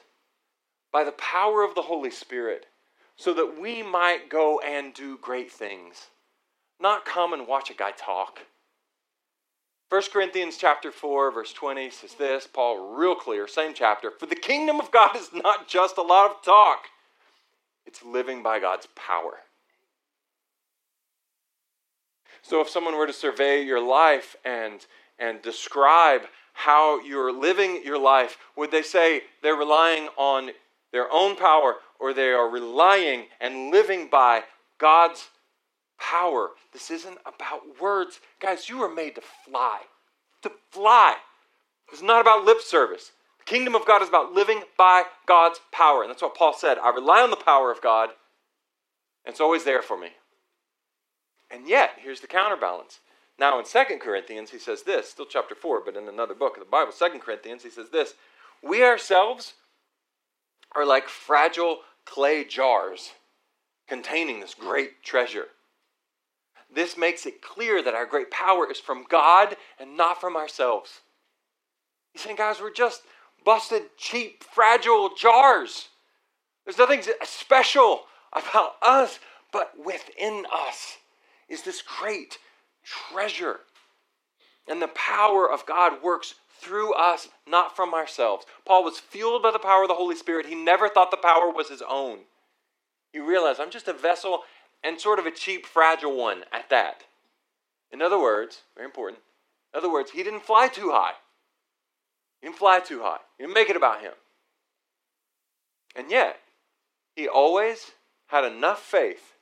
by 0.91 1.03
the 1.03 1.11
power 1.13 1.63
of 1.63 1.75
the 1.75 1.83
Holy 1.83 2.11
Spirit 2.11 2.67
so 3.19 3.33
that 3.33 3.59
we 3.59 3.83
might 3.83 4.29
go 4.29 4.61
and 4.61 4.93
do 4.93 5.17
great 5.21 5.51
things, 5.51 6.07
not 6.79 7.03
come 7.03 7.33
and 7.33 7.45
watch 7.45 7.69
a 7.69 7.73
guy 7.73 7.91
talk. 7.91 8.39
1 9.89 10.03
Corinthians 10.13 10.55
chapter 10.55 10.89
4 10.89 11.29
verse 11.31 11.51
20 11.51 11.89
says 11.89 12.13
this, 12.13 12.47
Paul 12.47 12.95
real 12.95 13.15
clear, 13.15 13.45
same 13.45 13.73
chapter, 13.73 14.09
for 14.09 14.25
the 14.25 14.35
kingdom 14.35 14.79
of 14.79 14.89
God 14.89 15.17
is 15.17 15.31
not 15.33 15.67
just 15.67 15.97
a 15.97 16.01
lot 16.01 16.31
of 16.31 16.41
talk. 16.43 16.85
It's 17.85 18.05
living 18.05 18.41
by 18.41 18.59
God's 18.59 18.87
power. 18.95 19.39
So 22.41 22.61
if 22.61 22.69
someone 22.69 22.95
were 22.95 23.07
to 23.07 23.13
survey 23.13 23.61
your 23.61 23.85
life 23.85 24.37
and 24.45 24.85
and 25.21 25.41
describe 25.41 26.21
how 26.53 27.01
you're 27.01 27.33
living 27.33 27.81
your 27.83 27.99
life, 27.99 28.37
would 28.55 28.71
they 28.71 28.81
say 28.81 29.23
they're 29.43 29.55
relying 29.55 30.07
on 30.17 30.51
their 30.93 31.11
own 31.11 31.35
power 31.35 31.75
or 31.99 32.13
they 32.13 32.29
are 32.29 32.49
relying 32.49 33.25
and 33.39 33.71
living 33.71 34.07
by 34.09 34.43
God's 34.77 35.29
power. 35.99 36.51
This 36.71 36.89
isn't 36.89 37.17
about 37.25 37.79
words. 37.81 38.19
Guys, 38.39 38.69
you 38.69 38.81
are 38.81 38.93
made 38.93 39.15
to 39.15 39.21
fly. 39.21 39.81
To 40.43 40.51
fly. 40.71 41.15
It's 41.91 42.01
not 42.01 42.21
about 42.21 42.45
lip 42.45 42.61
service. 42.61 43.11
The 43.39 43.45
kingdom 43.45 43.75
of 43.75 43.85
God 43.85 44.01
is 44.01 44.09
about 44.09 44.33
living 44.33 44.63
by 44.77 45.03
God's 45.27 45.59
power. 45.71 46.01
And 46.01 46.09
that's 46.09 46.21
what 46.21 46.35
Paul 46.35 46.53
said. 46.53 46.77
I 46.77 46.89
rely 46.89 47.21
on 47.21 47.31
the 47.31 47.35
power 47.35 47.71
of 47.71 47.81
God, 47.81 48.09
and 49.25 49.33
it's 49.33 49.41
always 49.41 49.63
there 49.63 49.81
for 49.81 49.97
me. 49.97 50.09
And 51.51 51.67
yet, 51.67 51.91
here's 51.97 52.21
the 52.21 52.27
counterbalance. 52.27 52.99
Now, 53.39 53.57
in 53.57 53.65
2 53.65 53.97
Corinthians, 53.99 54.51
he 54.51 54.59
says 54.59 54.83
this, 54.83 55.09
still 55.09 55.25
chapter 55.25 55.55
4, 55.55 55.81
but 55.83 55.95
in 55.95 56.07
another 56.07 56.35
book 56.35 56.57
of 56.57 56.63
the 56.63 56.69
Bible, 56.69 56.91
2 56.91 57.19
Corinthians, 57.19 57.63
he 57.63 57.69
says 57.69 57.89
this 57.89 58.13
We 58.61 58.83
ourselves 58.83 59.53
are 60.75 60.85
like 60.85 61.07
fragile 61.07 61.79
clay 62.05 62.43
jars 62.43 63.11
containing 63.87 64.39
this 64.39 64.53
great 64.53 65.03
treasure. 65.03 65.47
This 66.73 66.97
makes 66.97 67.25
it 67.25 67.41
clear 67.41 67.81
that 67.81 67.95
our 67.95 68.05
great 68.05 68.29
power 68.29 68.69
is 68.69 68.79
from 68.79 69.05
God 69.09 69.55
and 69.79 69.97
not 69.97 70.21
from 70.21 70.35
ourselves. 70.35 71.01
He's 72.13 72.21
saying, 72.21 72.35
guys, 72.35 72.61
we're 72.61 72.71
just 72.71 73.01
busted, 73.43 73.83
cheap, 73.97 74.43
fragile 74.43 75.11
jars. 75.15 75.89
There's 76.65 76.77
nothing 76.77 77.01
special 77.23 78.01
about 78.33 78.73
us, 78.83 79.19
but 79.51 79.73
within 79.83 80.45
us 80.53 80.97
is 81.47 81.63
this 81.63 81.81
great 81.81 82.37
treasure. 82.83 83.61
And 84.67 84.79
the 84.79 84.89
power 84.89 85.51
of 85.51 85.65
God 85.65 86.03
works 86.03 86.35
through 86.59 86.93
us, 86.93 87.29
not 87.47 87.75
from 87.75 87.93
ourselves. 87.93 88.45
Paul 88.65 88.83
was 88.83 88.99
fueled 88.99 89.43
by 89.43 89.51
the 89.51 89.59
power 89.59 89.83
of 89.83 89.87
the 89.87 89.95
Holy 89.95 90.15
Spirit. 90.15 90.45
He 90.45 90.55
never 90.55 90.89
thought 90.89 91.11
the 91.11 91.17
power 91.17 91.49
was 91.51 91.69
his 91.69 91.83
own. 91.87 92.19
He 93.11 93.19
realized, 93.19 93.59
I'm 93.59 93.71
just 93.71 93.87
a 93.87 93.93
vessel 93.93 94.41
and 94.83 94.99
sort 94.99 95.19
of 95.19 95.25
a 95.25 95.31
cheap, 95.31 95.65
fragile 95.65 96.15
one 96.15 96.43
at 96.51 96.69
that. 96.69 97.03
In 97.91 98.01
other 98.01 98.19
words, 98.19 98.61
very 98.75 98.85
important, 98.85 99.21
in 99.73 99.77
other 99.77 99.91
words, 99.91 100.11
he 100.11 100.23
didn't 100.23 100.45
fly 100.45 100.67
too 100.67 100.91
high. 100.91 101.13
He 102.39 102.47
didn't 102.47 102.59
fly 102.59 102.79
too 102.79 103.01
high. 103.01 103.19
He 103.37 103.43
didn't 103.43 103.55
make 103.55 103.69
it 103.69 103.75
about 103.75 104.01
him. 104.01 104.13
And 105.95 106.11
yet, 106.11 106.39
he 107.15 107.27
always 107.27 107.91
had 108.27 108.45
enough 108.45 108.79
faith 108.81 109.33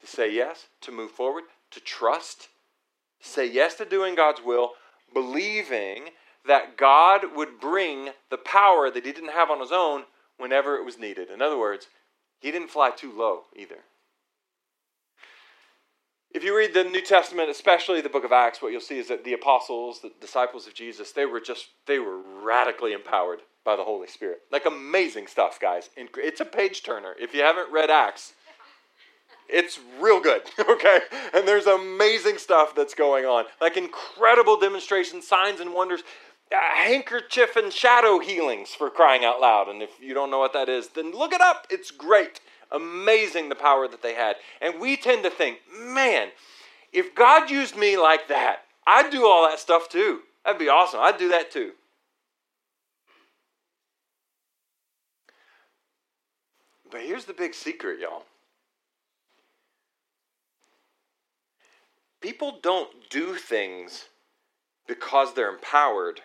to 0.00 0.06
say 0.06 0.32
yes, 0.32 0.66
to 0.82 0.92
move 0.92 1.10
forward, 1.10 1.44
to 1.70 1.80
trust, 1.80 2.48
say 3.20 3.50
yes 3.50 3.74
to 3.76 3.84
doing 3.84 4.14
God's 4.14 4.40
will, 4.44 4.72
believing 5.14 6.10
that 6.46 6.76
God 6.76 7.36
would 7.36 7.60
bring 7.60 8.10
the 8.30 8.38
power 8.38 8.90
that 8.90 9.04
he 9.04 9.12
didn't 9.12 9.32
have 9.32 9.50
on 9.50 9.60
his 9.60 9.72
own 9.72 10.04
whenever 10.38 10.76
it 10.76 10.84
was 10.84 10.98
needed. 10.98 11.30
In 11.30 11.40
other 11.40 11.58
words, 11.58 11.86
he 12.40 12.50
didn't 12.50 12.70
fly 12.70 12.90
too 12.90 13.12
low 13.16 13.42
either. 13.56 13.78
If 16.34 16.42
you 16.42 16.56
read 16.56 16.72
the 16.72 16.84
New 16.84 17.02
Testament, 17.02 17.50
especially 17.50 18.00
the 18.00 18.08
book 18.08 18.24
of 18.24 18.32
Acts, 18.32 18.62
what 18.62 18.72
you'll 18.72 18.80
see 18.80 18.98
is 18.98 19.08
that 19.08 19.24
the 19.24 19.34
apostles, 19.34 20.00
the 20.00 20.12
disciples 20.20 20.66
of 20.66 20.74
Jesus, 20.74 21.12
they 21.12 21.26
were 21.26 21.40
just, 21.40 21.68
they 21.86 21.98
were 21.98 22.18
radically 22.42 22.94
empowered 22.94 23.40
by 23.64 23.76
the 23.76 23.84
Holy 23.84 24.08
Spirit. 24.08 24.40
Like 24.50 24.64
amazing 24.64 25.26
stuff, 25.26 25.60
guys. 25.60 25.90
It's 25.96 26.40
a 26.40 26.46
page 26.46 26.82
turner. 26.82 27.14
If 27.20 27.34
you 27.34 27.42
haven't 27.42 27.70
read 27.70 27.90
Acts, 27.90 28.32
it's 29.48 29.78
real 30.00 30.20
good, 30.20 30.42
okay? 30.58 31.00
And 31.34 31.46
there's 31.46 31.66
amazing 31.66 32.38
stuff 32.38 32.74
that's 32.74 32.94
going 32.94 33.26
on. 33.26 33.44
Like 33.60 33.76
incredible 33.76 34.58
demonstrations, 34.58 35.28
signs, 35.28 35.60
and 35.60 35.74
wonders. 35.74 36.02
Handkerchief 36.52 37.56
and 37.56 37.72
shadow 37.72 38.18
healings 38.18 38.70
for 38.70 38.90
crying 38.90 39.24
out 39.24 39.40
loud. 39.40 39.68
And 39.68 39.82
if 39.82 39.90
you 40.00 40.14
don't 40.14 40.30
know 40.30 40.38
what 40.38 40.52
that 40.52 40.68
is, 40.68 40.88
then 40.88 41.12
look 41.12 41.32
it 41.32 41.40
up. 41.40 41.66
It's 41.70 41.90
great. 41.90 42.40
Amazing 42.70 43.48
the 43.48 43.54
power 43.54 43.88
that 43.88 44.02
they 44.02 44.14
had. 44.14 44.36
And 44.60 44.80
we 44.80 44.96
tend 44.96 45.22
to 45.24 45.30
think, 45.30 45.58
man, 45.78 46.28
if 46.92 47.14
God 47.14 47.50
used 47.50 47.76
me 47.76 47.96
like 47.96 48.28
that, 48.28 48.64
I'd 48.86 49.10
do 49.10 49.26
all 49.26 49.48
that 49.48 49.58
stuff 49.58 49.88
too. 49.88 50.20
That'd 50.44 50.58
be 50.58 50.68
awesome. 50.68 51.00
I'd 51.00 51.18
do 51.18 51.28
that 51.28 51.50
too. 51.50 51.72
But 56.90 57.02
here's 57.02 57.24
the 57.24 57.32
big 57.32 57.54
secret, 57.54 58.00
y'all. 58.00 58.24
People 62.20 62.58
don't 62.62 62.90
do 63.10 63.34
things 63.34 64.04
because 64.86 65.34
they're 65.34 65.52
empowered. 65.52 66.20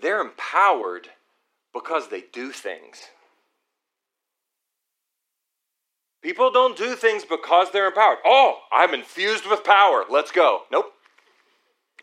They're 0.00 0.20
empowered 0.20 1.08
because 1.72 2.08
they 2.08 2.24
do 2.32 2.52
things. 2.52 3.02
People 6.22 6.50
don't 6.50 6.76
do 6.76 6.94
things 6.96 7.24
because 7.24 7.70
they're 7.70 7.86
empowered. 7.86 8.18
Oh, 8.24 8.60
I'm 8.72 8.94
infused 8.94 9.46
with 9.46 9.62
power. 9.62 10.04
Let's 10.10 10.32
go. 10.32 10.62
Nope. 10.72 10.92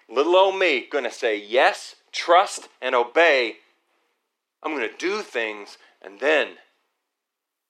Little 0.09 0.35
old 0.35 0.57
me 0.57 0.87
going 0.89 1.03
to 1.03 1.11
say 1.11 1.37
yes, 1.37 1.95
trust, 2.11 2.69
and 2.81 2.95
obey. 2.95 3.57
I'm 4.61 4.75
going 4.75 4.89
to 4.89 4.97
do 4.97 5.21
things 5.21 5.77
and 6.01 6.19
then 6.19 6.47
I'm 6.47 6.55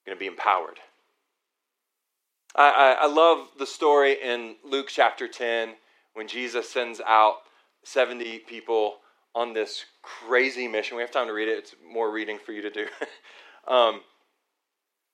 going 0.06 0.16
to 0.16 0.20
be 0.20 0.28
empowered. 0.28 0.80
I, 2.56 2.98
I, 3.00 3.06
I 3.06 3.08
love 3.08 3.48
the 3.58 3.66
story 3.66 4.18
in 4.22 4.56
Luke 4.64 4.90
chapter 4.90 5.28
10 5.28 5.74
when 6.14 6.28
Jesus 6.28 6.70
sends 6.70 7.02
out 7.02 7.38
70 7.84 8.40
people 8.40 8.98
on 9.36 9.54
this 9.54 9.86
crazy 10.02 10.68
mission. 10.68 10.98
We 10.98 11.04
have 11.04 11.12
time 11.12 11.28
to 11.28 11.34
read 11.34 11.48
it, 11.48 11.58
it's 11.58 11.76
more 11.92 12.12
reading 12.12 12.40
for 12.44 12.52
you 12.52 12.62
to 12.62 12.70
do. 12.70 12.88
um, 13.68 14.02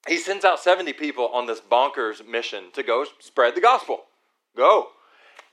he 0.08 0.17
sends 0.17 0.45
out 0.45 0.60
70 0.60 0.93
people 0.93 1.27
on 1.27 1.45
this 1.45 1.60
bonkers 1.60 2.25
mission 2.25 2.71
to 2.73 2.84
go 2.84 3.05
spread 3.19 3.55
the 3.55 3.62
gospel. 3.62 4.03
Go. 4.55 4.89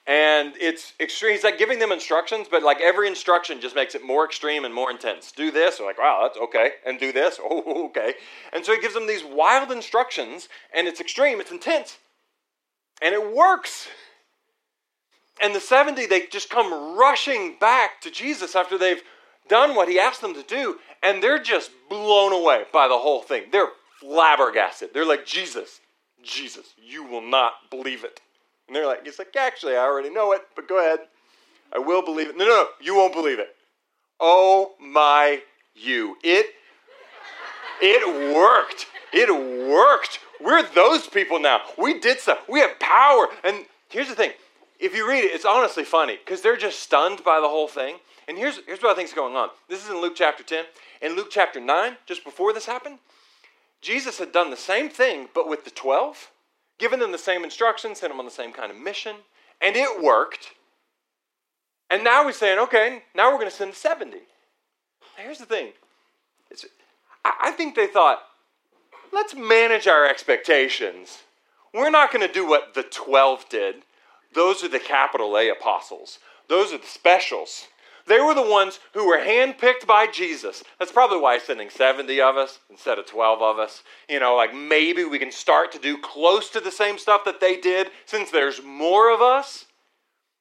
And 0.06 0.54
it's 0.60 0.92
extreme. 1.00 1.32
He's 1.32 1.42
like 1.42 1.58
giving 1.58 1.80
them 1.80 1.90
instructions, 1.90 2.46
but 2.48 2.62
like 2.62 2.80
every 2.80 3.08
instruction 3.08 3.60
just 3.60 3.74
makes 3.74 3.96
it 3.96 4.04
more 4.04 4.24
extreme 4.24 4.64
and 4.64 4.72
more 4.72 4.88
intense. 4.88 5.32
Do 5.32 5.50
this. 5.50 5.78
They're 5.78 5.86
like, 5.86 5.98
wow, 5.98 6.20
that's 6.22 6.38
okay. 6.38 6.72
And 6.84 7.00
do 7.00 7.12
this. 7.12 7.40
Oh, 7.48 7.86
okay. 7.86 8.14
And 8.52 8.64
so 8.64 8.72
he 8.72 8.80
gives 8.80 8.94
them 8.94 9.06
these 9.06 9.24
wild 9.24 9.72
instructions, 9.72 10.48
and 10.74 10.86
it's 10.86 11.00
extreme, 11.00 11.40
it's 11.40 11.50
intense. 11.50 11.98
And 13.02 13.14
it 13.14 13.34
works. 13.34 13.88
And 15.42 15.54
the 15.54 15.60
70, 15.60 16.06
they 16.06 16.26
just 16.26 16.48
come 16.48 16.96
rushing 16.96 17.56
back 17.60 18.00
to 18.02 18.10
Jesus 18.10 18.56
after 18.56 18.78
they've 18.78 19.02
done 19.48 19.74
what 19.74 19.88
he 19.88 19.98
asked 19.98 20.20
them 20.20 20.34
to 20.34 20.42
do, 20.42 20.78
and 21.02 21.22
they're 21.22 21.42
just 21.42 21.70
blown 21.88 22.32
away 22.32 22.64
by 22.72 22.88
the 22.88 22.98
whole 22.98 23.22
thing. 23.22 23.44
They're 23.52 23.70
flabbergasted. 24.00 24.90
They're 24.92 25.06
like, 25.06 25.26
Jesus, 25.26 25.80
Jesus, 26.22 26.74
you 26.82 27.04
will 27.04 27.22
not 27.22 27.52
believe 27.70 28.04
it. 28.04 28.20
And 28.66 28.74
they're 28.74 28.86
like, 28.86 29.04
he's 29.04 29.18
like, 29.18 29.36
actually, 29.36 29.76
I 29.76 29.80
already 29.80 30.10
know 30.10 30.32
it, 30.32 30.42
but 30.56 30.68
go 30.68 30.78
ahead. 30.78 31.00
I 31.72 31.78
will 31.78 32.02
believe 32.02 32.28
it. 32.28 32.36
No, 32.36 32.44
no, 32.44 32.50
no, 32.50 32.68
you 32.80 32.96
won't 32.96 33.12
believe 33.12 33.38
it. 33.38 33.54
Oh 34.18 34.72
my 34.80 35.42
you. 35.74 36.16
It 36.22 36.46
it 37.80 38.34
worked. 38.34 38.86
It 39.12 39.30
worked. 39.70 40.20
We're 40.40 40.62
those 40.74 41.06
people 41.06 41.38
now. 41.38 41.60
We 41.78 42.00
did 42.00 42.20
stuff. 42.20 42.40
We 42.48 42.60
have 42.60 42.78
power. 42.78 43.28
And 43.44 43.66
here's 43.88 44.08
the 44.08 44.14
thing. 44.14 44.32
If 44.78 44.94
you 44.94 45.08
read 45.08 45.24
it, 45.24 45.34
it's 45.34 45.44
honestly 45.44 45.84
funny 45.84 46.18
because 46.24 46.42
they're 46.42 46.56
just 46.56 46.80
stunned 46.80 47.24
by 47.24 47.40
the 47.40 47.48
whole 47.48 47.68
thing. 47.68 47.96
And 48.28 48.36
here's, 48.36 48.60
here's 48.66 48.82
what 48.82 48.92
I 48.92 48.94
think 48.94 49.08
is 49.08 49.14
going 49.14 49.36
on. 49.36 49.50
This 49.68 49.84
is 49.84 49.90
in 49.90 50.00
Luke 50.00 50.14
chapter 50.16 50.42
10. 50.42 50.64
In 51.02 51.16
Luke 51.16 51.28
chapter 51.30 51.60
9, 51.60 51.96
just 52.06 52.24
before 52.24 52.52
this 52.52 52.66
happened, 52.66 52.98
Jesus 53.80 54.18
had 54.18 54.32
done 54.32 54.50
the 54.50 54.56
same 54.56 54.88
thing, 54.88 55.28
but 55.34 55.48
with 55.48 55.64
the 55.64 55.70
12 55.70 56.30
given 56.78 57.00
them 57.00 57.12
the 57.12 57.18
same 57.18 57.44
instructions, 57.44 57.98
sent 57.98 58.12
them 58.12 58.18
on 58.18 58.26
the 58.26 58.30
same 58.30 58.52
kind 58.52 58.70
of 58.70 58.78
mission, 58.78 59.16
and 59.60 59.76
it 59.76 60.02
worked. 60.02 60.52
And 61.90 62.04
now 62.04 62.24
we're 62.24 62.32
saying, 62.32 62.58
okay, 62.58 63.02
now 63.14 63.30
we're 63.30 63.38
going 63.38 63.50
to 63.50 63.56
send 63.56 63.74
70. 63.74 64.18
here's 65.16 65.38
the 65.38 65.46
thing 65.46 65.72
it's, 66.50 66.66
I 67.24 67.50
think 67.52 67.74
they 67.74 67.86
thought, 67.86 68.22
let's 69.12 69.34
manage 69.34 69.86
our 69.86 70.06
expectations. 70.06 71.22
We're 71.72 71.90
not 71.90 72.12
going 72.12 72.26
to 72.26 72.32
do 72.32 72.46
what 72.46 72.74
the 72.74 72.82
12 72.82 73.48
did. 73.48 73.76
Those 74.34 74.62
are 74.64 74.68
the 74.68 74.78
capital 74.78 75.36
A 75.36 75.48
apostles, 75.48 76.18
those 76.48 76.72
are 76.72 76.78
the 76.78 76.86
specials. 76.86 77.68
They 78.06 78.20
were 78.20 78.34
the 78.34 78.42
ones 78.42 78.78
who 78.94 79.04
were 79.04 79.18
handpicked 79.18 79.84
by 79.84 80.06
Jesus. 80.06 80.62
That's 80.78 80.92
probably 80.92 81.18
why 81.18 81.34
he's 81.34 81.42
sending 81.42 81.70
70 81.70 82.20
of 82.20 82.36
us 82.36 82.60
instead 82.70 83.00
of 83.00 83.06
12 83.06 83.42
of 83.42 83.58
us. 83.58 83.82
You 84.08 84.20
know, 84.20 84.36
like 84.36 84.54
maybe 84.54 85.04
we 85.04 85.18
can 85.18 85.32
start 85.32 85.72
to 85.72 85.80
do 85.80 85.98
close 85.98 86.48
to 86.50 86.60
the 86.60 86.70
same 86.70 86.98
stuff 86.98 87.24
that 87.24 87.40
they 87.40 87.56
did 87.56 87.90
since 88.04 88.30
there's 88.30 88.62
more 88.62 89.12
of 89.12 89.20
us. 89.20 89.64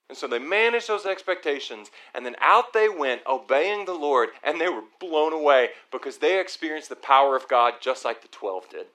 And 0.10 0.16
so 0.18 0.28
they 0.28 0.38
managed 0.38 0.88
those 0.88 1.08
expectations, 1.08 1.90
and 2.14 2.24
then 2.24 2.36
out 2.40 2.74
they 2.74 2.88
went, 2.88 3.24
obeying 3.26 3.86
the 3.86 3.94
Lord, 3.94 4.30
and 4.44 4.62
they 4.62 4.70
were 4.70 4.84
blown 5.00 5.34
away 5.34 5.70
because 5.92 6.18
they 6.18 6.40
experienced 6.40 6.90
the 6.90 6.96
power 6.96 7.36
of 7.36 7.48
God 7.48 7.76
just 7.82 8.06
like 8.06 8.22
the 8.22 8.28
12 8.28 8.70
did 8.70 8.86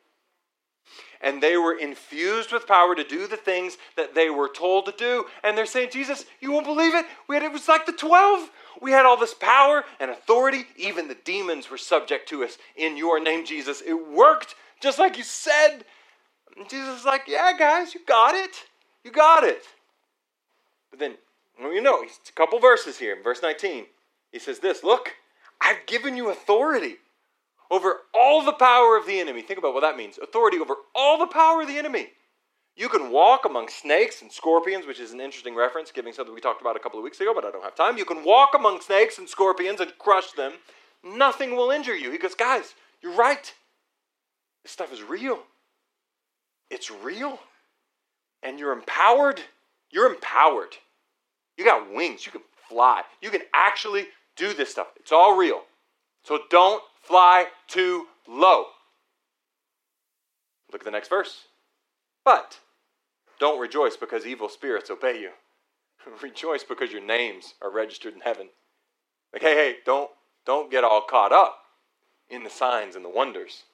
and 1.21 1.43
they 1.43 1.57
were 1.57 1.75
infused 1.75 2.53
with 2.53 2.67
power 2.67 2.95
to 2.95 3.05
do 3.05 3.27
the 3.27 3.37
things 3.37 3.77
that 3.97 4.15
they 4.15 4.31
were 4.31 4.49
told 4.49 4.87
to 4.87 4.93
do. 4.93 5.27
And 5.45 5.57
they're 5.57 5.67
saying, 5.67 5.91
Jesus, 5.93 6.25
you 6.41 6.51
won't 6.51 6.67
believe 6.67 6.95
it. 6.95 7.05
We 7.29 7.37
had, 7.37 7.43
it 7.43 7.53
was 7.53 7.69
like 7.69 7.87
the 7.87 7.93
12. 7.93 8.51
We 8.81 8.93
had 8.93 9.05
all 9.05 9.19
this 9.19 9.35
power 9.35 9.85
and 9.99 10.11
authority. 10.11 10.65
Even 10.77 11.09
the 11.09 11.17
demons 11.17 11.71
were 11.71 11.79
subject 11.79 12.29
to 12.31 12.43
us 12.43 12.57
in 12.77 12.97
your 12.97 13.21
name, 13.21 13.45
Jesus. 13.45 13.83
It 13.83 13.95
worked 13.95 14.55
just 14.81 14.99
like 14.99 15.19
you 15.19 15.25
said. 15.25 15.85
And 16.57 16.69
Jesus 16.69 17.01
is 17.01 17.05
like, 17.05 17.23
yeah, 17.29 17.53
guys, 17.59 17.95
you 17.95 18.01
got 18.07 18.35
it. 18.35 18.65
You 19.05 19.11
got 19.11 19.45
it. 19.45 19.65
But 20.91 21.01
then, 21.01 21.17
well, 21.61 21.73
you 21.73 21.83
know, 21.83 22.03
it's 22.03 22.29
a 22.29 22.33
couple 22.33 22.59
verses 22.59 22.99
here. 22.99 23.15
In 23.15 23.23
verse 23.23 23.43
19, 23.43 23.85
he 24.33 24.39
says 24.39 24.59
this 24.59 24.83
Look, 24.83 25.15
I've 25.61 25.85
given 25.87 26.17
you 26.17 26.31
authority 26.31 26.97
over 27.71 27.99
all 28.15 28.45
the 28.45 28.53
power 28.53 28.97
of 28.97 29.07
the 29.07 29.19
enemy. 29.21 29.43
Think 29.43 29.59
about 29.59 29.75
what 29.75 29.81
that 29.81 29.97
means 29.97 30.19
authority 30.19 30.59
over 30.59 30.75
all 30.95 31.19
the 31.19 31.27
power 31.27 31.63
of 31.63 31.69
the 31.69 31.79
enemy. 31.79 32.09
You 32.77 32.89
can 32.89 33.11
walk 33.11 33.45
among 33.45 33.69
snakes 33.69 34.23
and 34.23 34.33
scorpions, 34.33 34.87
which 34.87 35.01
is 35.01 35.13
an 35.13 35.21
interesting 35.21 35.55
reference, 35.55 35.91
giving 35.91 36.13
something 36.13 36.35
we 36.35 36.41
talked 36.41 36.61
about 36.61 36.77
a 36.77 36.79
couple 36.79 36.99
of 36.99 37.05
weeks 37.05 37.21
ago, 37.21 37.33
but 37.35 37.45
I 37.45 37.51
don't 37.51 37.65
have 37.65 37.75
time. 37.75 37.99
You 37.99 38.05
can 38.05 38.25
walk 38.25 38.51
among 38.55 38.81
snakes 38.81 39.19
and 39.19 39.29
scorpions 39.29 39.81
and 39.81 39.93
crush 39.99 40.33
them. 40.33 40.53
Nothing 41.05 41.57
will 41.57 41.71
injure 41.71 41.97
you. 41.97 42.11
He 42.11 42.19
goes, 42.19 42.35
Guys, 42.35 42.75
you're 43.03 43.15
right. 43.15 43.53
This 44.63 44.73
stuff 44.73 44.93
is 44.93 45.03
real. 45.03 45.41
It's 46.71 46.91
real. 46.91 47.41
And 48.43 48.59
you're 48.59 48.73
empowered. 48.73 49.41
You're 49.91 50.13
empowered. 50.13 50.77
You 51.59 51.65
got 51.65 51.93
wings. 51.93 52.25
You 52.25 52.33
can 52.33 52.43
fly. 52.69 53.03
You 53.21 53.31
can 53.31 53.43
actually 53.55 54.07
do 54.37 54.55
this 54.55 54.71
stuff. 54.71 54.89
It's 54.97 55.13
all 55.13 55.37
real. 55.37 55.63
So 56.25 56.41
don't 56.51 56.83
fly 57.11 57.47
too 57.67 58.07
low. 58.29 58.67
Look 60.73 60.83
at 60.83 60.85
the 60.85 60.93
next 60.93 61.09
verse. 61.09 61.47
But 62.25 62.61
don't 63.41 63.61
rejoice 63.61 63.97
because 63.97 64.25
evil 64.25 64.49
spirits 64.49 64.91
obey 64.91 65.21
you. 65.21 65.31
rejoice 66.23 66.63
because 66.63 66.93
your 66.93 67.05
names 67.05 67.55
are 67.61 67.71
registered 67.71 68.15
in 68.15 68.21
heaven. 68.21 68.49
Like, 69.33 69.43
hey, 69.43 69.55
hey, 69.55 69.77
don't 69.85 70.11
don't 70.47 70.71
get 70.71 70.85
all 70.85 71.03
caught 71.03 71.33
up 71.33 71.59
in 72.29 72.45
the 72.45 72.51
signs 72.51 72.95
and 72.95 73.05
the 73.05 73.11
wonders. 73.11 73.65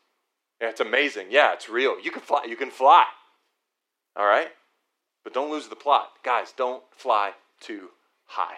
Yeah, 0.61 0.71
it's 0.71 0.81
amazing. 0.81 1.27
Yeah, 1.31 1.53
it's 1.53 1.69
real. 1.69 2.01
You 2.01 2.11
can 2.11 2.23
fly. 2.23 2.45
You 2.49 2.57
can 2.57 2.71
fly. 2.71 3.05
All 4.17 4.27
right? 4.27 4.49
But 5.25 5.35
don't 5.35 5.51
lose 5.51 5.69
the 5.69 5.77
plot. 5.77 6.09
Guys, 6.25 6.55
don't 6.57 6.83
fly 6.91 7.33
too 7.61 7.91
high. 8.27 8.57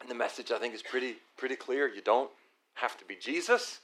And 0.00 0.10
the 0.10 0.14
message 0.14 0.50
I 0.50 0.58
think 0.58 0.74
is 0.74 0.82
pretty 0.82 1.16
pretty 1.36 1.54
clear. 1.54 1.86
You 1.86 2.02
don't 2.02 2.30
have 2.76 2.96
to 2.98 3.04
be 3.04 3.16
Jesus. 3.16 3.80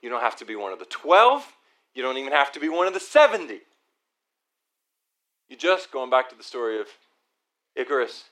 You 0.00 0.08
don't 0.08 0.22
have 0.22 0.36
to 0.36 0.44
be 0.44 0.56
one 0.56 0.72
of 0.72 0.78
the 0.78 0.84
12. 0.86 1.56
You 1.94 2.02
don't 2.02 2.18
even 2.18 2.32
have 2.32 2.52
to 2.52 2.60
be 2.60 2.68
one 2.68 2.86
of 2.86 2.94
the 2.94 3.00
70. 3.00 3.60
You 5.48 5.56
just 5.56 5.90
going 5.90 6.10
back 6.10 6.28
to 6.30 6.36
the 6.36 6.42
story 6.42 6.80
of 6.80 6.88
Icarus, 7.76 8.24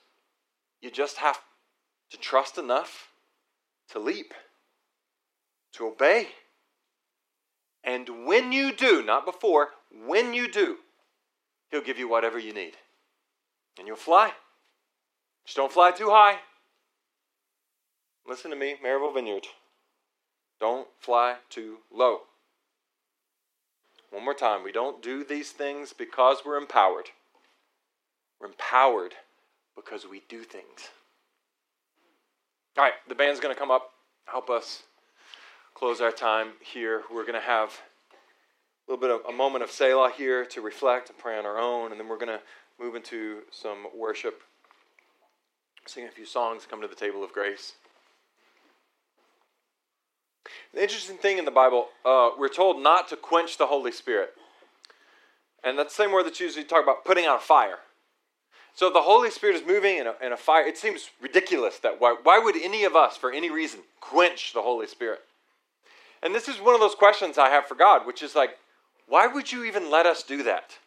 you 0.81 0.89
just 0.89 1.17
have 1.17 1.39
to 2.11 2.17
trust 2.17 2.57
enough 2.57 3.11
to 3.89 3.99
leap, 3.99 4.33
to 5.73 5.87
obey. 5.87 6.29
And 7.83 8.25
when 8.25 8.51
you 8.51 8.73
do, 8.73 9.03
not 9.03 9.25
before, 9.25 9.69
when 10.05 10.33
you 10.33 10.49
do, 10.49 10.77
He'll 11.71 11.81
give 11.81 11.97
you 11.97 12.07
whatever 12.07 12.37
you 12.37 12.53
need. 12.53 12.73
And 13.79 13.87
you'll 13.87 13.97
fly. 13.97 14.31
Just 15.45 15.57
don't 15.57 15.71
fly 15.71 15.91
too 15.91 16.09
high. 16.09 16.37
Listen 18.27 18.51
to 18.51 18.57
me, 18.57 18.75
Maryville 18.83 19.13
Vineyard. 19.13 19.47
Don't 20.63 20.87
fly 20.97 21.35
too 21.49 21.79
low. 21.93 22.19
One 24.11 24.23
more 24.23 24.33
time. 24.33 24.63
We 24.63 24.71
don't 24.71 25.03
do 25.03 25.25
these 25.25 25.51
things 25.51 25.91
because 25.91 26.43
we're 26.45 26.55
empowered. 26.55 27.09
We're 28.39 28.47
empowered 28.47 29.13
because 29.75 30.07
we 30.09 30.21
do 30.29 30.43
things. 30.43 30.87
All 32.77 32.85
right, 32.85 32.93
the 33.09 33.13
band's 33.13 33.41
going 33.41 33.53
to 33.53 33.59
come 33.59 33.71
up, 33.71 33.89
help 34.23 34.49
us 34.49 34.83
close 35.73 35.99
our 35.99 36.13
time 36.13 36.51
here. 36.61 37.01
We're 37.13 37.25
going 37.25 37.33
to 37.33 37.45
have 37.45 37.71
a 38.87 38.91
little 38.91 39.01
bit 39.01 39.11
of 39.13 39.19
a 39.27 39.35
moment 39.35 39.65
of 39.65 39.69
Selah 39.69 40.13
here 40.15 40.45
to 40.45 40.61
reflect 40.61 41.09
and 41.09 41.17
pray 41.17 41.37
on 41.37 41.45
our 41.45 41.59
own, 41.59 41.91
and 41.91 41.99
then 41.99 42.07
we're 42.07 42.17
going 42.17 42.39
to 42.39 42.41
move 42.79 42.95
into 42.95 43.39
some 43.51 43.87
worship, 43.93 44.43
sing 45.85 46.05
a 46.05 46.09
few 46.09 46.25
songs, 46.25 46.65
come 46.65 46.79
to 46.79 46.87
the 46.87 46.95
table 46.95 47.21
of 47.21 47.33
grace. 47.33 47.73
The 50.73 50.81
interesting 50.81 51.17
thing 51.17 51.37
in 51.37 51.45
the 51.45 51.51
Bible, 51.51 51.87
uh, 52.05 52.31
we're 52.37 52.49
told 52.49 52.81
not 52.81 53.07
to 53.09 53.15
quench 53.15 53.57
the 53.57 53.67
Holy 53.67 53.91
Spirit. 53.91 54.33
And 55.63 55.77
that's 55.77 55.95
the 55.95 56.03
same 56.03 56.11
word 56.11 56.25
that's 56.25 56.39
usually 56.39 56.65
talk 56.65 56.83
about 56.83 57.05
putting 57.05 57.25
out 57.25 57.37
a 57.37 57.41
fire. 57.41 57.79
So 58.75 58.89
the 58.89 59.03
Holy 59.03 59.29
Spirit 59.29 59.55
is 59.55 59.65
moving 59.65 59.97
in 59.97 60.07
a, 60.07 60.15
in 60.21 60.31
a 60.31 60.37
fire. 60.37 60.65
It 60.65 60.77
seems 60.77 61.09
ridiculous 61.21 61.77
that 61.79 62.01
why, 62.01 62.15
why 62.23 62.39
would 62.39 62.55
any 62.57 62.83
of 62.83 62.95
us, 62.95 63.15
for 63.15 63.31
any 63.31 63.49
reason, 63.49 63.81
quench 64.01 64.53
the 64.53 64.61
Holy 64.61 64.87
Spirit? 64.87 65.21
And 66.23 66.33
this 66.33 66.47
is 66.47 66.59
one 66.59 66.73
of 66.73 66.81
those 66.81 66.95
questions 66.95 67.37
I 67.37 67.49
have 67.49 67.67
for 67.67 67.75
God, 67.75 68.07
which 68.07 68.23
is 68.23 68.35
like, 68.35 68.57
why 69.07 69.27
would 69.27 69.51
you 69.51 69.63
even 69.63 69.91
let 69.91 70.05
us 70.05 70.23
do 70.23 70.43
that? 70.43 70.77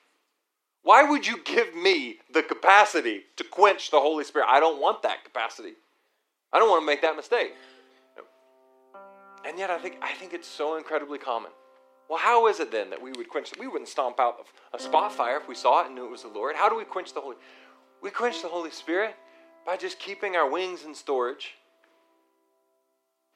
Why 0.82 1.02
would 1.02 1.26
you 1.26 1.42
give 1.44 1.74
me 1.74 2.16
the 2.32 2.42
capacity 2.42 3.22
to 3.36 3.44
quench 3.44 3.90
the 3.90 4.00
Holy 4.00 4.24
Spirit? 4.24 4.46
I 4.48 4.60
don't 4.60 4.80
want 4.80 5.02
that 5.02 5.24
capacity. 5.24 5.74
I 6.52 6.58
don't 6.58 6.70
want 6.70 6.82
to 6.82 6.86
make 6.86 7.02
that 7.02 7.16
mistake. 7.16 7.54
And 9.46 9.58
yet 9.58 9.70
I 9.70 9.78
think 9.78 9.96
I 10.02 10.12
think 10.12 10.32
it's 10.34 10.48
so 10.48 10.76
incredibly 10.76 11.18
common. 11.18 11.52
Well, 12.08 12.18
how 12.18 12.46
is 12.48 12.60
it 12.60 12.70
then 12.70 12.90
that 12.90 13.00
we 13.00 13.12
would 13.12 13.28
quench? 13.28 13.52
We 13.58 13.68
wouldn't 13.68 13.88
stomp 13.88 14.20
out 14.20 14.46
a 14.72 14.78
spot 14.78 15.12
fire 15.12 15.36
if 15.36 15.48
we 15.48 15.54
saw 15.54 15.82
it 15.82 15.86
and 15.86 15.94
knew 15.94 16.06
it 16.06 16.10
was 16.10 16.22
the 16.22 16.28
Lord. 16.28 16.56
How 16.56 16.68
do 16.68 16.76
we 16.76 16.84
quench 16.84 17.14
the 17.14 17.20
Holy? 17.20 17.36
We 18.02 18.10
quench 18.10 18.42
the 18.42 18.48
Holy 18.48 18.70
Spirit 18.70 19.14
by 19.64 19.76
just 19.76 19.98
keeping 19.98 20.36
our 20.36 20.48
wings 20.48 20.84
in 20.84 20.94
storage, 20.94 21.54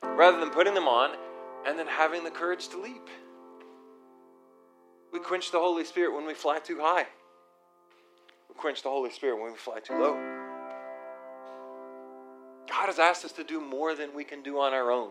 rather 0.02 0.38
than 0.38 0.50
putting 0.50 0.74
them 0.74 0.86
on 0.86 1.16
and 1.66 1.78
then 1.78 1.86
having 1.88 2.22
the 2.22 2.30
courage 2.30 2.68
to 2.68 2.80
leap. 2.80 3.08
We 5.12 5.18
quench 5.18 5.50
the 5.50 5.58
Holy 5.58 5.84
Spirit 5.84 6.14
when 6.14 6.26
we 6.26 6.34
fly 6.34 6.60
too 6.60 6.78
high. 6.80 7.06
We 8.48 8.54
quench 8.54 8.82
the 8.82 8.90
Holy 8.90 9.10
Spirit 9.10 9.40
when 9.42 9.50
we 9.50 9.58
fly 9.58 9.80
too 9.80 9.94
low. 9.94 10.14
God 12.68 12.86
has 12.86 13.00
asked 13.00 13.24
us 13.24 13.32
to 13.32 13.42
do 13.42 13.60
more 13.60 13.96
than 13.96 14.14
we 14.14 14.22
can 14.22 14.42
do 14.42 14.60
on 14.60 14.72
our 14.72 14.92
own. 14.92 15.10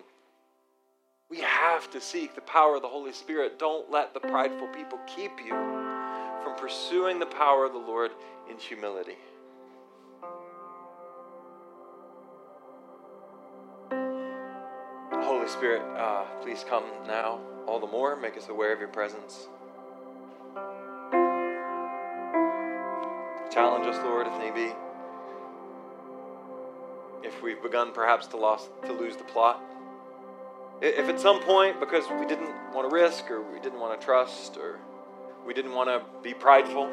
We 1.29 1.41
have 1.41 1.91
to 1.91 2.01
seek 2.01 2.33
the 2.33 2.41
power 2.41 2.77
of 2.77 2.81
the 2.81 2.87
Holy 2.87 3.13
Spirit. 3.13 3.59
Don't 3.59 3.91
let 3.91 4.15
the 4.15 4.19
prideful 4.19 4.67
people 4.69 4.97
keep 5.05 5.31
you 5.45 5.51
from 6.43 6.55
pursuing 6.57 7.19
the 7.19 7.27
power 7.27 7.65
of 7.65 7.73
the 7.73 7.79
Lord 7.79 8.09
in 8.49 8.57
humility. 8.57 9.17
Holy 15.11 15.47
Spirit, 15.47 15.83
uh, 15.99 16.25
please 16.41 16.65
come 16.67 16.85
now 17.05 17.39
all 17.67 17.79
the 17.79 17.85
more. 17.85 18.15
Make 18.15 18.35
us 18.35 18.49
aware 18.49 18.73
of 18.73 18.79
your 18.79 18.89
presence. 18.89 19.47
Challenge 23.51 23.85
us, 23.85 24.03
Lord, 24.03 24.25
if 24.25 24.39
need 24.39 24.55
be. 24.55 24.73
If 27.21 27.43
we've 27.43 27.61
begun 27.61 27.91
perhaps 27.91 28.25
to, 28.27 28.37
lost, 28.37 28.69
to 28.87 28.93
lose 28.93 29.15
the 29.15 29.23
plot. 29.25 29.68
If 30.81 31.09
at 31.09 31.19
some 31.19 31.41
point, 31.41 31.79
because 31.79 32.05
we 32.19 32.25
didn't 32.25 32.53
want 32.73 32.89
to 32.89 32.95
risk, 32.95 33.29
or 33.29 33.41
we 33.41 33.59
didn't 33.59 33.79
want 33.79 33.99
to 33.99 34.05
trust, 34.05 34.55
or 34.55 34.79
we 35.45 35.53
didn't 35.53 35.73
want 35.73 35.89
to 35.89 36.01
be 36.23 36.33
prideful, 36.33 36.89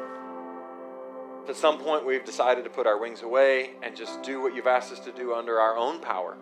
at 1.47 1.55
some 1.55 1.77
point 1.79 2.05
we've 2.05 2.25
decided 2.25 2.65
to 2.65 2.69
put 2.69 2.85
our 2.85 2.99
wings 2.99 3.21
away 3.21 3.71
and 3.81 3.95
just 3.95 4.21
do 4.23 4.41
what 4.41 4.53
you've 4.53 4.67
asked 4.67 4.91
us 4.91 4.99
to 4.99 5.11
do 5.13 5.33
under 5.33 5.59
our 5.59 5.77
own 5.77 6.01
power, 6.01 6.35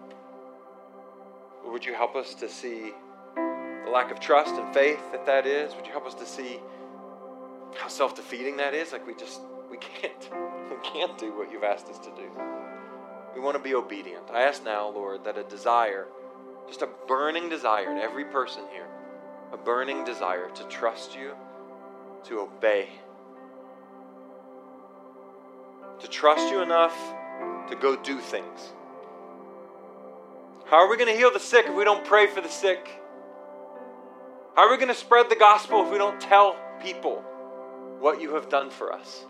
would 1.65 1.85
you 1.85 1.93
help 1.93 2.15
us 2.15 2.33
to 2.35 2.49
see 2.49 2.93
the 3.35 3.91
lack 3.91 4.11
of 4.11 4.19
trust 4.19 4.55
and 4.55 4.73
faith 4.73 4.99
that 5.11 5.25
that 5.25 5.45
is? 5.45 5.75
Would 5.75 5.85
you 5.85 5.91
help 5.91 6.05
us 6.05 6.15
to 6.15 6.25
see 6.25 6.59
how 7.77 7.87
self-defeating 7.87 8.57
that 8.57 8.73
is? 8.73 8.91
Like 8.91 9.05
we 9.05 9.13
just 9.13 9.41
we 9.69 9.77
can't 9.77 10.29
we 10.69 10.77
can't 10.83 11.17
do 11.17 11.37
what 11.37 11.51
you've 11.51 11.63
asked 11.63 11.89
us 11.89 11.99
to 11.99 12.09
do. 12.15 12.29
We 13.35 13.41
want 13.41 13.57
to 13.57 13.63
be 13.63 13.75
obedient. 13.75 14.31
I 14.33 14.43
ask 14.43 14.63
now, 14.63 14.89
Lord, 14.89 15.25
that 15.25 15.37
a 15.37 15.43
desire 15.43 16.07
just 16.67 16.81
a 16.81 16.89
burning 17.07 17.49
desire 17.49 17.91
in 17.91 17.97
every 17.97 18.25
person 18.25 18.63
here, 18.71 18.87
a 19.53 19.57
burning 19.57 20.03
desire 20.03 20.49
to 20.49 20.63
trust 20.65 21.15
you, 21.15 21.33
to 22.25 22.39
obey, 22.39 22.89
to 25.99 26.07
trust 26.07 26.51
you 26.51 26.61
enough 26.61 26.95
to 27.69 27.75
go 27.75 27.95
do 27.95 28.19
things. 28.19 28.73
How 30.65 30.77
are 30.77 30.89
we 30.89 30.97
going 30.97 31.11
to 31.11 31.17
heal 31.17 31.31
the 31.31 31.39
sick 31.39 31.67
if 31.67 31.75
we 31.75 31.83
don't 31.83 32.03
pray 32.03 32.27
for 32.27 32.41
the 32.41 32.49
sick? 32.49 32.89
How 34.55 34.67
are 34.67 34.71
we 34.71 34.77
going 34.77 34.87
to 34.87 34.95
spread 34.95 35.29
the 35.29 35.35
gospel 35.35 35.85
if 35.85 35.91
we 35.91 35.97
don't 35.97 36.19
tell 36.19 36.55
people 36.81 37.23
what 37.99 38.21
you 38.21 38.33
have 38.35 38.49
done 38.49 38.69
for 38.69 38.91
us? 38.91 39.25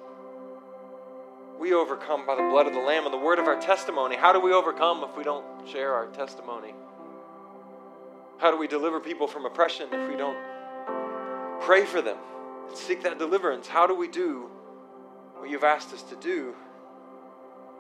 We 1.60 1.74
overcome 1.74 2.26
by 2.26 2.36
the 2.36 2.44
blood 2.44 2.68
of 2.68 2.74
the 2.74 2.80
Lamb 2.80 3.06
and 3.06 3.14
the 3.14 3.18
word 3.18 3.40
of 3.40 3.48
our 3.48 3.60
testimony. 3.60 4.16
How 4.16 4.34
do 4.34 4.40
we 4.40 4.54
overcome 4.54 5.04
if 5.04 5.18
we 5.18 5.24
don't 5.24 5.46
share 5.68 5.94
our 5.94 6.08
testimony? 6.08 6.74
How 8.38 8.52
do 8.52 8.58
we 8.58 8.68
deliver 8.68 9.00
people 9.00 9.28
from 9.28 9.46
oppression 9.46 9.88
if 9.92 10.10
we 10.10 10.18
don't 10.18 10.38
pray 11.62 11.86
for 11.86 12.02
them 12.02 12.18
and 12.68 12.78
seek 12.78 13.04
that 13.04 13.18
deliverance? 13.18 13.68
How 13.68 13.88
do 13.88 13.96
we 13.96 14.08
do 14.08 14.50
what 15.38 15.50
you've 15.50 15.64
asked 15.64 15.94
us 15.94 16.02
to 16.04 16.16
do 16.16 16.54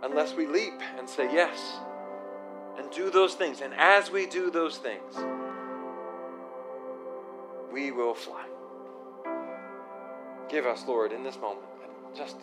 unless 0.02 0.34
we 0.34 0.48
leap 0.48 0.80
and 0.98 1.10
say 1.10 1.32
yes 1.34 1.78
and 2.78 2.90
do 2.92 3.10
those 3.10 3.34
things? 3.34 3.62
And 3.62 3.74
as 3.74 4.10
we 4.12 4.28
do 4.28 4.50
those 4.50 4.78
things, 4.78 5.16
we 7.72 7.92
will 7.92 8.14
fly. 8.14 8.46
Give 10.48 10.66
us, 10.66 10.86
Lord, 10.88 11.12
in 11.12 11.24
this 11.24 11.38
moment, 11.38 11.66
just 12.16 12.38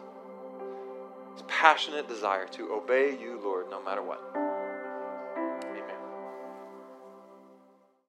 this 1.32 1.44
passionate 1.48 2.08
desire 2.08 2.46
to 2.48 2.72
obey 2.72 3.16
you, 3.18 3.40
Lord, 3.42 3.70
no 3.70 3.82
matter 3.82 4.02
what. 4.02 4.51